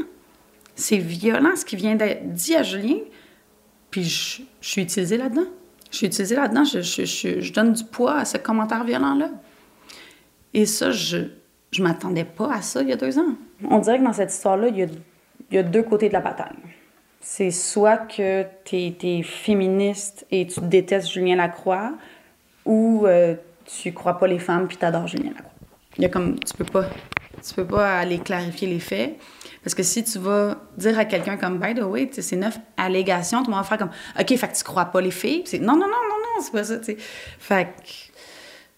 C'est 0.74 0.98
violent 0.98 1.54
ce 1.56 1.64
qui 1.64 1.76
vient 1.76 1.94
d'être 1.94 2.32
dit 2.32 2.56
à 2.56 2.62
Julien. 2.62 2.98
Puis 3.90 4.04
je, 4.04 4.42
suis 4.60 4.82
utilisée 4.82 5.18
là-dedans. 5.18 5.46
Je 5.90 5.96
suis 5.96 6.06
utilisée 6.06 6.36
là-dedans. 6.36 6.64
Je, 6.64 7.52
donne 7.52 7.72
du 7.72 7.84
poids 7.84 8.16
à 8.16 8.24
ce 8.24 8.38
commentaire 8.38 8.84
violent-là. 8.84 9.30
Et 10.52 10.66
ça, 10.66 10.90
je 10.90 11.28
je 11.72 11.82
m'attendais 11.82 12.24
pas 12.24 12.52
à 12.52 12.62
ça 12.62 12.82
il 12.82 12.88
y 12.88 12.92
a 12.92 12.96
deux 12.96 13.18
ans. 13.18 13.34
On 13.68 13.78
dirait 13.78 13.98
que 13.98 14.04
dans 14.04 14.12
cette 14.12 14.32
histoire-là, 14.32 14.68
il 14.68 14.76
y 14.76 14.82
a 14.82 14.86
y 15.56 15.58
a 15.58 15.62
deux 15.62 15.82
côtés 15.82 16.08
de 16.08 16.12
la 16.12 16.20
bataille. 16.20 16.56
C'est 17.20 17.50
soit 17.50 17.98
que 17.98 18.44
tu 18.64 18.76
es, 18.76 19.22
féministe 19.22 20.26
et 20.30 20.46
tu 20.46 20.60
détestes 20.60 21.12
Julien 21.12 21.36
Lacroix, 21.36 21.92
ou 22.64 23.06
euh, 23.06 23.34
tu 23.64 23.92
crois 23.92 24.18
pas 24.18 24.26
les 24.26 24.38
femmes 24.38 24.66
puis 24.68 24.76
t'adores 24.76 25.06
Julien 25.06 25.30
Lacroix. 25.30 25.50
Il 25.98 26.02
y 26.02 26.06
a 26.06 26.08
comme, 26.08 26.38
tu 26.40 26.54
peux 26.54 26.64
pas, 26.64 26.86
tu 27.46 27.54
peux 27.54 27.66
pas 27.66 27.98
aller 27.98 28.18
clarifier 28.18 28.68
les 28.68 28.80
faits. 28.80 29.16
Parce 29.62 29.74
que 29.74 29.82
si 29.82 30.02
tu 30.02 30.18
vas 30.18 30.56
dire 30.78 30.98
à 30.98 31.04
quelqu'un 31.04 31.36
comme, 31.36 31.58
by 31.58 31.74
the 31.74 31.82
way, 31.82 32.08
c'est 32.12 32.36
neuf 32.36 32.58
allégations, 32.76 33.40
tout 33.40 33.50
le 33.50 33.56
monde 33.56 33.64
va 33.64 33.68
faire 33.68 33.78
comme, 33.78 33.90
OK, 34.18 34.36
fait 34.36 34.48
que 34.48 34.56
tu 34.56 34.64
crois 34.64 34.86
pas 34.86 35.00
les 35.00 35.10
filles. 35.10 35.44
non, 35.60 35.74
non, 35.74 35.80
non, 35.80 35.86
non, 35.86 35.88
non, 35.88 36.42
c'est 36.42 36.52
pas 36.52 36.64
ça, 36.64 36.78
tu. 36.78 36.96
Fait 37.38 37.66
que 37.66 38.10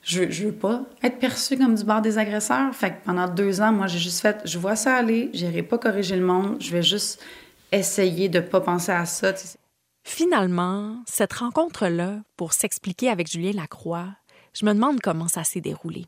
je, 0.02 0.30
je 0.30 0.46
veux 0.46 0.52
pas 0.52 0.82
être 1.02 1.18
perçue 1.18 1.56
comme 1.56 1.74
du 1.74 1.84
bord 1.84 2.02
des 2.02 2.18
agresseurs. 2.18 2.74
Fait 2.74 2.90
que 2.90 3.04
pendant 3.04 3.28
deux 3.28 3.60
ans, 3.60 3.72
moi, 3.72 3.86
j'ai 3.86 3.98
juste 3.98 4.20
fait, 4.20 4.40
je 4.44 4.58
vois 4.58 4.76
ça 4.76 4.96
aller, 4.96 5.30
j'irai 5.32 5.62
pas 5.62 5.78
corriger 5.78 6.16
le 6.16 6.24
monde, 6.24 6.56
je 6.60 6.72
vais 6.72 6.82
juste 6.82 7.22
essayer 7.70 8.28
de 8.28 8.40
pas 8.40 8.60
penser 8.60 8.92
à 8.92 9.06
ça. 9.06 9.32
Finalement, 10.04 10.96
cette 11.06 11.32
rencontre-là, 11.32 12.20
pour 12.36 12.52
s'expliquer 12.52 13.08
avec 13.08 13.30
Julien 13.30 13.52
Lacroix, 13.52 14.08
je 14.52 14.66
me 14.66 14.74
demande 14.74 15.00
comment 15.00 15.28
ça 15.28 15.44
s'est 15.44 15.60
déroulé. 15.60 16.06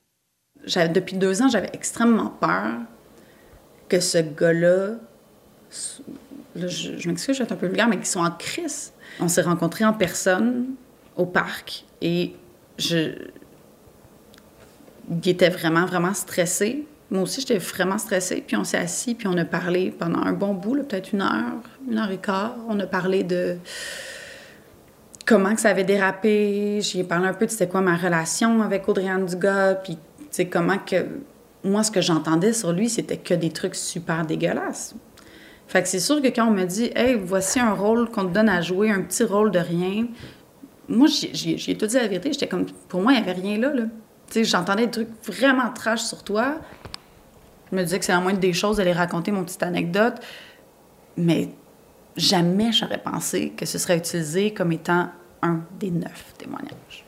Depuis 0.67 1.17
deux 1.17 1.43
ans, 1.43 1.49
j'avais 1.49 1.71
extrêmement 1.73 2.29
peur 2.29 2.81
que 3.89 4.01
ce 4.01 4.19
gars-là, 4.19 4.97
je, 6.57 6.99
je 6.99 7.09
m'excuse, 7.09 7.37
je 7.37 7.39
vais 7.41 7.45
être 7.45 7.53
un 7.53 7.57
peu 7.57 7.67
vulgaire, 7.67 7.89
mais 7.89 7.97
qu'ils 7.97 8.07
soit 8.07 8.23
en 8.23 8.31
crise. 8.31 8.93
On 9.21 9.29
s'est 9.29 9.43
rencontrés 9.43 9.85
en 9.85 9.93
personne 9.93 10.75
au 11.17 11.27
parc 11.27 11.85
et 12.01 12.35
je, 12.79 13.13
il 15.11 15.29
était 15.29 15.51
vraiment, 15.51 15.87
vraiment 15.87 16.15
stressé. 16.15 16.87
Moi 17.11 17.23
aussi, 17.23 17.41
j'étais 17.41 17.59
vraiment 17.59 17.99
stressée. 17.99 18.43
Puis 18.47 18.57
on 18.57 18.65
s'est 18.65 18.79
assis, 18.79 19.15
puis 19.15 19.29
on 19.29 19.37
a 19.37 19.45
parlé 19.45 19.91
pendant 19.91 20.21
un 20.21 20.33
bon 20.33 20.55
bout, 20.55 20.77
peut-être 20.83 21.13
une 21.13 21.23
heure, 21.23 21.61
une 21.89 21.99
heure 21.99 22.11
et 22.11 22.19
quart. 22.19 22.57
On 22.69 22.79
a 22.81 22.87
parlé 22.87 23.23
de 23.23 23.57
comment 25.27 25.55
que 25.55 25.61
ça 25.61 25.71
avait 25.71 25.85
dérapé. 25.85 26.81
J'ai 26.81 27.05
parlé 27.05 27.29
un 27.29 27.35
peu 27.35 27.47
de 27.47 27.51
c'était 27.51 27.69
quoi 27.69 27.81
ma 27.81 27.97
relation 27.97 28.63
avec 28.63 28.89
Audriane 28.89 29.27
Dugas, 29.27 29.75
puis 29.77 29.99
c'est 30.31 30.47
comment 30.47 30.79
que... 30.79 31.07
Moi, 31.67 31.83
ce 31.83 31.91
que 31.91 32.03
j'entendais 32.03 32.53
sur 32.53 32.73
lui, 32.73 32.91
c'était 32.91 33.17
que 33.17 33.33
des 33.33 33.49
trucs 33.49 33.75
super 33.75 34.27
dégueulasses. 34.27 34.95
Fait 35.67 35.83
que 35.83 35.89
c'est 35.89 35.99
sûr 35.99 36.21
que 36.21 36.29
quand 36.29 36.47
on 36.47 36.51
me 36.51 36.65
dit 36.65 36.91
«Hey, 36.95 37.15
voici 37.15 37.59
un 37.59 37.73
rôle 37.73 38.11
qu'on 38.11 38.27
te 38.27 38.35
donne 38.35 38.51
à 38.51 38.61
jouer, 38.61 38.91
un 38.91 39.01
petit 39.01 39.25
rôle 39.25 39.51
de 39.51 39.61
rien», 39.61 40.07
moi, 40.89 41.09
j'ai 41.09 41.79
tout 41.79 41.87
dit 41.87 41.97
la 41.97 42.07
vérité. 42.07 42.35
J'étais 42.35 42.49
comme... 42.49 42.67
Pour 42.89 43.01
moi, 43.01 43.13
il 43.15 43.23
n'y 43.23 43.31
avait 43.31 43.41
rien 43.41 43.59
là, 43.59 43.73
là 43.73 43.85
j'entendais 44.35 44.87
des 44.87 44.91
trucs 44.91 45.25
vraiment 45.25 45.71
trash 45.73 46.03
sur 46.03 46.23
toi. 46.23 46.57
Je 47.71 47.77
me 47.77 47.83
disais 47.83 47.99
que 47.99 48.05
c'est 48.05 48.13
la 48.13 48.21
moindre 48.21 48.41
des 48.41 48.53
choses 48.53 48.77
d'aller 48.77 48.93
raconter 48.93 49.31
mon 49.31 49.45
petite 49.45 49.63
anecdote. 49.63 50.15
Mais 51.17 51.51
jamais 52.17 52.73
j'aurais 52.73 52.99
pensé 52.99 53.51
que 53.51 53.67
ce 53.67 53.79
serait 53.79 53.97
utilisé 53.97 54.53
comme 54.53 54.73
étant 54.73 55.09
un 55.43 55.61
des 55.79 55.91
neuf 55.91 56.35
témoignages. 56.39 57.05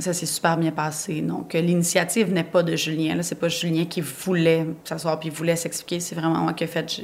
Ça 0.00 0.12
s'est 0.12 0.26
super 0.26 0.56
bien 0.56 0.72
passé. 0.72 1.20
Donc, 1.20 1.52
l'initiative 1.52 2.32
n'est 2.32 2.44
pas 2.44 2.64
de 2.64 2.74
Julien. 2.74 3.22
C'est 3.22 3.38
pas 3.38 3.48
Julien 3.48 3.84
qui 3.84 4.00
voulait 4.00 4.66
s'asseoir 4.82 5.20
puis 5.20 5.30
voulait 5.30 5.56
s'expliquer. 5.56 6.00
C'est 6.00 6.16
vraiment 6.16 6.40
moi 6.40 6.52
qui 6.52 6.64
ai 6.64 6.66
fait. 6.66 7.00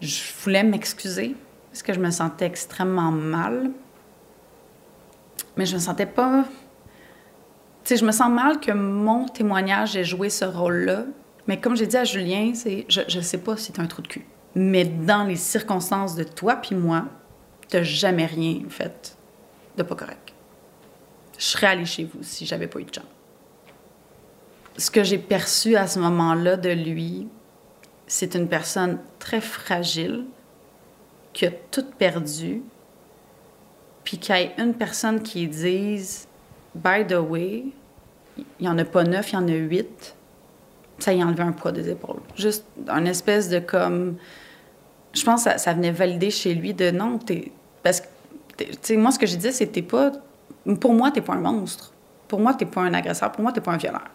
Je 0.00 0.22
voulais 0.42 0.62
m'excuser 0.62 1.34
parce 1.70 1.82
que 1.82 1.94
je 1.94 2.00
me 2.00 2.10
sentais 2.10 2.44
extrêmement 2.44 3.10
mal. 3.10 3.70
Mais 5.56 5.64
je 5.64 5.74
me 5.74 5.80
sentais 5.80 6.06
pas 6.06 6.44
sais, 7.84 7.96
je 7.96 8.04
me 8.04 8.12
sens 8.12 8.30
mal 8.30 8.60
que 8.60 8.72
mon 8.72 9.26
témoignage 9.26 9.96
ait 9.96 10.04
joué 10.04 10.30
ce 10.30 10.44
rôle-là. 10.44 11.04
Mais 11.46 11.60
comme 11.60 11.76
j'ai 11.76 11.86
dit 11.86 11.96
à 11.96 12.04
Julien, 12.04 12.52
c'est, 12.54 12.86
je 12.88 13.16
ne 13.16 13.22
sais 13.22 13.38
pas 13.38 13.56
si 13.56 13.72
tu 13.72 13.80
un 13.80 13.86
trou 13.86 14.02
de 14.02 14.08
cul. 14.08 14.26
Mais 14.54 14.84
dans 14.84 15.24
les 15.24 15.36
circonstances 15.36 16.14
de 16.14 16.24
toi 16.24 16.56
puis 16.56 16.74
moi, 16.74 17.06
tu 17.68 17.82
jamais 17.84 18.26
rien 18.26 18.60
fait 18.68 19.16
de 19.76 19.82
pas 19.82 19.94
correct. 19.94 20.34
Je 21.38 21.44
serais 21.44 21.68
allée 21.68 21.86
chez 21.86 22.04
vous 22.04 22.22
si 22.22 22.46
j'avais 22.46 22.66
pas 22.66 22.78
eu 22.78 22.84
de 22.84 22.94
chance. 22.94 23.04
Ce 24.76 24.90
que 24.90 25.02
j'ai 25.02 25.18
perçu 25.18 25.76
à 25.76 25.86
ce 25.86 25.98
moment-là 25.98 26.56
de 26.56 26.70
lui, 26.70 27.28
c'est 28.06 28.34
une 28.34 28.48
personne 28.48 28.98
très 29.18 29.40
fragile, 29.40 30.26
qui 31.32 31.46
a 31.46 31.50
tout 31.50 31.84
perdu, 31.98 32.62
puis 34.04 34.18
qu'il 34.18 34.34
y 34.34 34.38
ait 34.38 34.54
une 34.58 34.74
personne 34.74 35.22
qui 35.22 35.48
dise 35.48 36.28
by 36.74 37.06
the 37.06 37.18
way, 37.18 37.66
il 38.36 38.44
n'y 38.60 38.68
en 38.68 38.78
a 38.78 38.84
pas 38.84 39.04
neuf, 39.04 39.32
il 39.32 39.34
y 39.34 39.38
en 39.38 39.48
a 39.48 39.52
huit. 39.52 40.14
Ça 40.98 41.12
y 41.12 41.20
a 41.20 41.26
enlevé 41.26 41.42
un 41.42 41.52
poids 41.52 41.72
des 41.72 41.88
épaules. 41.90 42.20
Juste 42.36 42.64
un 42.88 43.04
espèce 43.04 43.48
de 43.48 43.58
comme. 43.58 44.16
Je 45.12 45.24
pense 45.24 45.44
que 45.44 45.58
ça, 45.58 45.74
venait 45.74 45.90
valider 45.90 46.30
chez 46.30 46.54
lui 46.54 46.74
de 46.74 46.90
non, 46.90 47.18
t'es. 47.18 47.52
Parce 47.82 48.00
que, 48.00 48.06
tu 48.56 48.66
sais, 48.80 48.96
moi, 48.96 49.10
ce 49.10 49.18
que 49.18 49.26
je 49.26 49.36
disais, 49.36 49.66
t'es 49.66 49.82
pas. 49.82 50.12
Pour 50.80 50.94
moi, 50.94 51.10
t'es 51.10 51.20
pas 51.20 51.34
un 51.34 51.40
monstre. 51.40 51.92
Pour 52.28 52.40
moi, 52.40 52.54
t'es 52.54 52.66
pas 52.66 52.82
un 52.82 52.94
agresseur. 52.94 53.32
Pour 53.32 53.42
moi, 53.42 53.52
t'es 53.52 53.60
pas 53.60 53.72
un 53.72 53.76
violeur. 53.76 54.08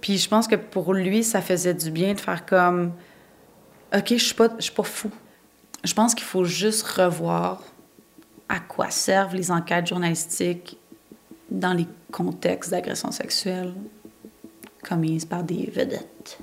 Puis 0.00 0.18
je 0.18 0.28
pense 0.28 0.46
que 0.48 0.56
pour 0.56 0.92
lui, 0.92 1.24
ça 1.24 1.40
faisait 1.40 1.74
du 1.74 1.90
bien 1.90 2.14
de 2.14 2.20
faire 2.20 2.44
comme. 2.44 2.92
OK, 3.96 4.08
je 4.08 4.16
suis 4.16 4.34
pas, 4.34 4.48
suis 4.58 4.72
pas 4.72 4.82
fou. 4.82 5.10
Je 5.84 5.94
pense 5.94 6.14
qu'il 6.14 6.24
faut 6.24 6.44
juste 6.44 6.82
revoir 6.86 7.62
à 8.48 8.60
quoi 8.60 8.90
servent 8.90 9.34
les 9.34 9.50
enquêtes 9.50 9.86
journalistiques 9.86 10.78
dans 11.50 11.72
les 11.72 11.86
contextes 12.12 12.70
d'agression 12.70 13.10
sexuelle 13.10 13.72
commises 14.82 15.24
par 15.24 15.42
des 15.42 15.70
vedettes. 15.72 16.38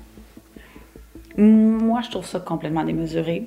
Moi, 1.36 2.00
je 2.02 2.10
trouve 2.10 2.26
ça 2.26 2.40
complètement 2.40 2.84
démesuré. 2.84 3.46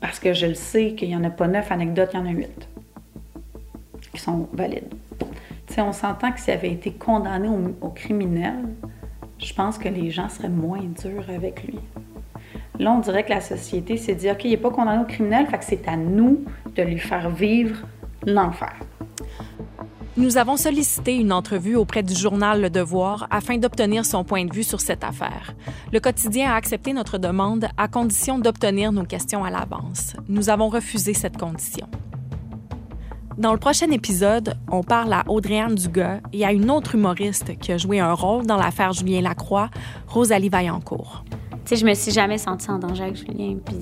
Parce 0.00 0.18
que 0.18 0.32
je 0.32 0.46
le 0.46 0.54
sais 0.54 0.94
qu'il 0.94 1.08
n'y 1.08 1.16
en 1.16 1.24
a 1.24 1.30
pas 1.30 1.46
neuf 1.46 1.70
anecdotes, 1.70 2.10
il 2.14 2.20
y 2.20 2.22
en 2.22 2.26
a 2.26 2.30
huit 2.30 2.68
qui 4.12 4.20
sont 4.20 4.48
valides. 4.52 4.92
sais, 5.68 5.80
on 5.80 5.92
s'entend 5.92 6.32
que 6.32 6.40
s'il 6.40 6.54
avait 6.54 6.72
été 6.72 6.92
condamné 6.92 7.48
au, 7.80 7.88
criminel, 7.90 8.56
je 9.38 9.52
pense 9.54 9.78
que 9.78 9.88
les 9.88 10.10
gens 10.10 10.28
seraient 10.28 10.48
moins 10.48 10.82
durs 11.00 11.28
avec 11.28 11.64
lui. 11.64 11.78
Là, 12.78 12.92
on 12.92 13.00
dirait 13.00 13.24
que 13.24 13.30
la 13.30 13.40
société 13.40 13.96
s'est 13.96 14.14
dit, 14.14 14.30
OK, 14.30 14.44
il 14.44 14.50
n'est 14.50 14.56
pas 14.56 14.70
condamné 14.70 15.02
au 15.02 15.06
criminel, 15.06 15.46
fait 15.46 15.58
que 15.58 15.64
c'est 15.64 15.86
à 15.86 15.96
nous 15.96 16.44
de 16.74 16.82
lui 16.82 16.98
faire 16.98 17.30
vivre 17.30 17.86
l'enfer. 18.26 18.74
Nous 20.16 20.38
avons 20.38 20.56
sollicité 20.56 21.14
une 21.14 21.32
entrevue 21.32 21.76
auprès 21.76 22.02
du 22.02 22.14
journal 22.14 22.60
Le 22.60 22.68
Devoir 22.68 23.28
afin 23.30 23.58
d'obtenir 23.58 24.04
son 24.04 24.24
point 24.24 24.44
de 24.44 24.52
vue 24.52 24.64
sur 24.64 24.80
cette 24.80 25.04
affaire. 25.04 25.54
Le 25.92 26.00
quotidien 26.00 26.50
a 26.50 26.56
accepté 26.56 26.92
notre 26.92 27.16
demande 27.16 27.68
à 27.76 27.86
condition 27.86 28.40
d'obtenir 28.40 28.90
nos 28.90 29.04
questions 29.04 29.44
à 29.44 29.50
l'avance. 29.50 30.14
Nous 30.28 30.50
avons 30.50 30.68
refusé 30.68 31.14
cette 31.14 31.38
condition. 31.38 31.86
Dans 33.38 33.52
le 33.52 33.58
prochain 33.58 33.88
épisode, 33.92 34.56
on 34.68 34.82
parle 34.82 35.12
à 35.12 35.22
Audrey-Anne 35.28 35.76
Dugas 35.76 36.20
et 36.32 36.44
à 36.44 36.52
une 36.52 36.72
autre 36.72 36.96
humoriste 36.96 37.56
qui 37.60 37.70
a 37.70 37.78
joué 37.78 38.00
un 38.00 38.12
rôle 38.12 38.46
dans 38.46 38.56
l'affaire 38.56 38.92
Julien 38.92 39.20
Lacroix, 39.20 39.70
Rosalie 40.08 40.48
Vaillancourt. 40.48 41.24
Tu 41.30 41.36
sais, 41.66 41.76
je 41.76 41.86
me 41.86 41.94
suis 41.94 42.10
jamais 42.10 42.38
sentie 42.38 42.68
en 42.68 42.80
danger 42.80 43.04
avec 43.04 43.16
Julien, 43.16 43.58
puis 43.64 43.76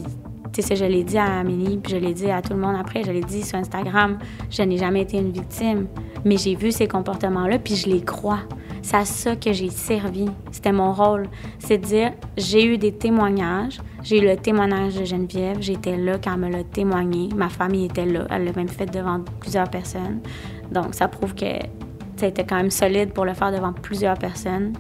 tu 0.53 0.63
sais, 0.63 0.77
je 0.77 0.85
l'ai 0.85 1.05
dit 1.05 1.19
à 1.19 1.41
Amélie, 1.41 1.79
puis 1.79 1.93
je 1.93 1.99
l'ai 1.99 2.15
dit 2.15 2.31
à 2.31 2.43
tout 2.43 2.53
le 2.55 2.61
monde 2.61 2.77
après, 2.79 3.03
je 3.05 3.13
l'ai 3.13 3.21
dit 3.21 3.43
sur 3.43 3.59
Instagram, 3.59 4.19
je 4.51 4.63
n'ai 4.63 4.77
jamais 4.77 5.03
été 5.03 5.19
une 5.19 5.31
victime, 5.31 5.87
mais 6.25 6.37
j'ai 6.37 6.55
vu 6.55 6.73
ces 6.73 6.89
comportements-là, 6.89 7.59
puis 7.59 7.77
je 7.77 7.89
les 7.89 8.01
crois. 8.01 8.41
C'est 8.83 8.97
à 8.97 9.05
ça 9.05 9.37
que 9.37 9.53
j'ai 9.53 9.71
servi. 9.71 10.27
C'était 10.51 10.73
mon 10.73 10.93
rôle. 10.93 11.27
C'est 11.59 11.79
de 11.79 11.85
dire, 11.85 12.13
j'ai 12.37 12.65
eu 12.65 12.79
des 12.79 12.93
témoignages. 12.93 13.81
J'ai 14.03 14.19
eu 14.19 14.27
le 14.27 14.37
témoignage 14.37 14.95
de 14.95 15.05
Geneviève. 15.05 15.59
J'étais 15.61 15.97
là 15.97 16.17
quand 16.23 16.33
elle 16.33 16.41
me 16.41 16.51
l'a 16.51 16.65
témoigné. 16.65 17.29
Ma 17.37 17.49
famille 17.49 17.87
était 17.87 18.07
là. 18.07 18.27
Elle 18.31 18.45
l'a 18.45 18.53
même 18.53 18.69
fait 18.69 18.87
devant 18.87 19.21
plusieurs 19.41 19.69
personnes. 19.69 20.21
Donc, 20.71 20.95
ça 20.95 21.09
prouve 21.09 21.35
que 21.35 21.45
était 22.27 22.45
quand 22.45 22.57
même 22.57 22.71
solide 22.71 23.13
pour 23.13 23.25
le 23.25 23.35
faire 23.35 23.53
devant 23.53 23.73
plusieurs 23.73 24.19
personnes. 24.19 24.73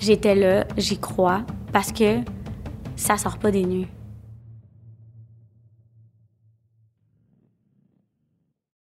J'étais 0.00 0.34
là, 0.34 0.64
j'y 0.76 0.98
crois, 0.98 1.42
parce 1.72 1.92
que 1.92 2.20
ça 2.96 3.16
sort 3.16 3.38
pas 3.38 3.50
des 3.50 3.64
nues. 3.64 3.86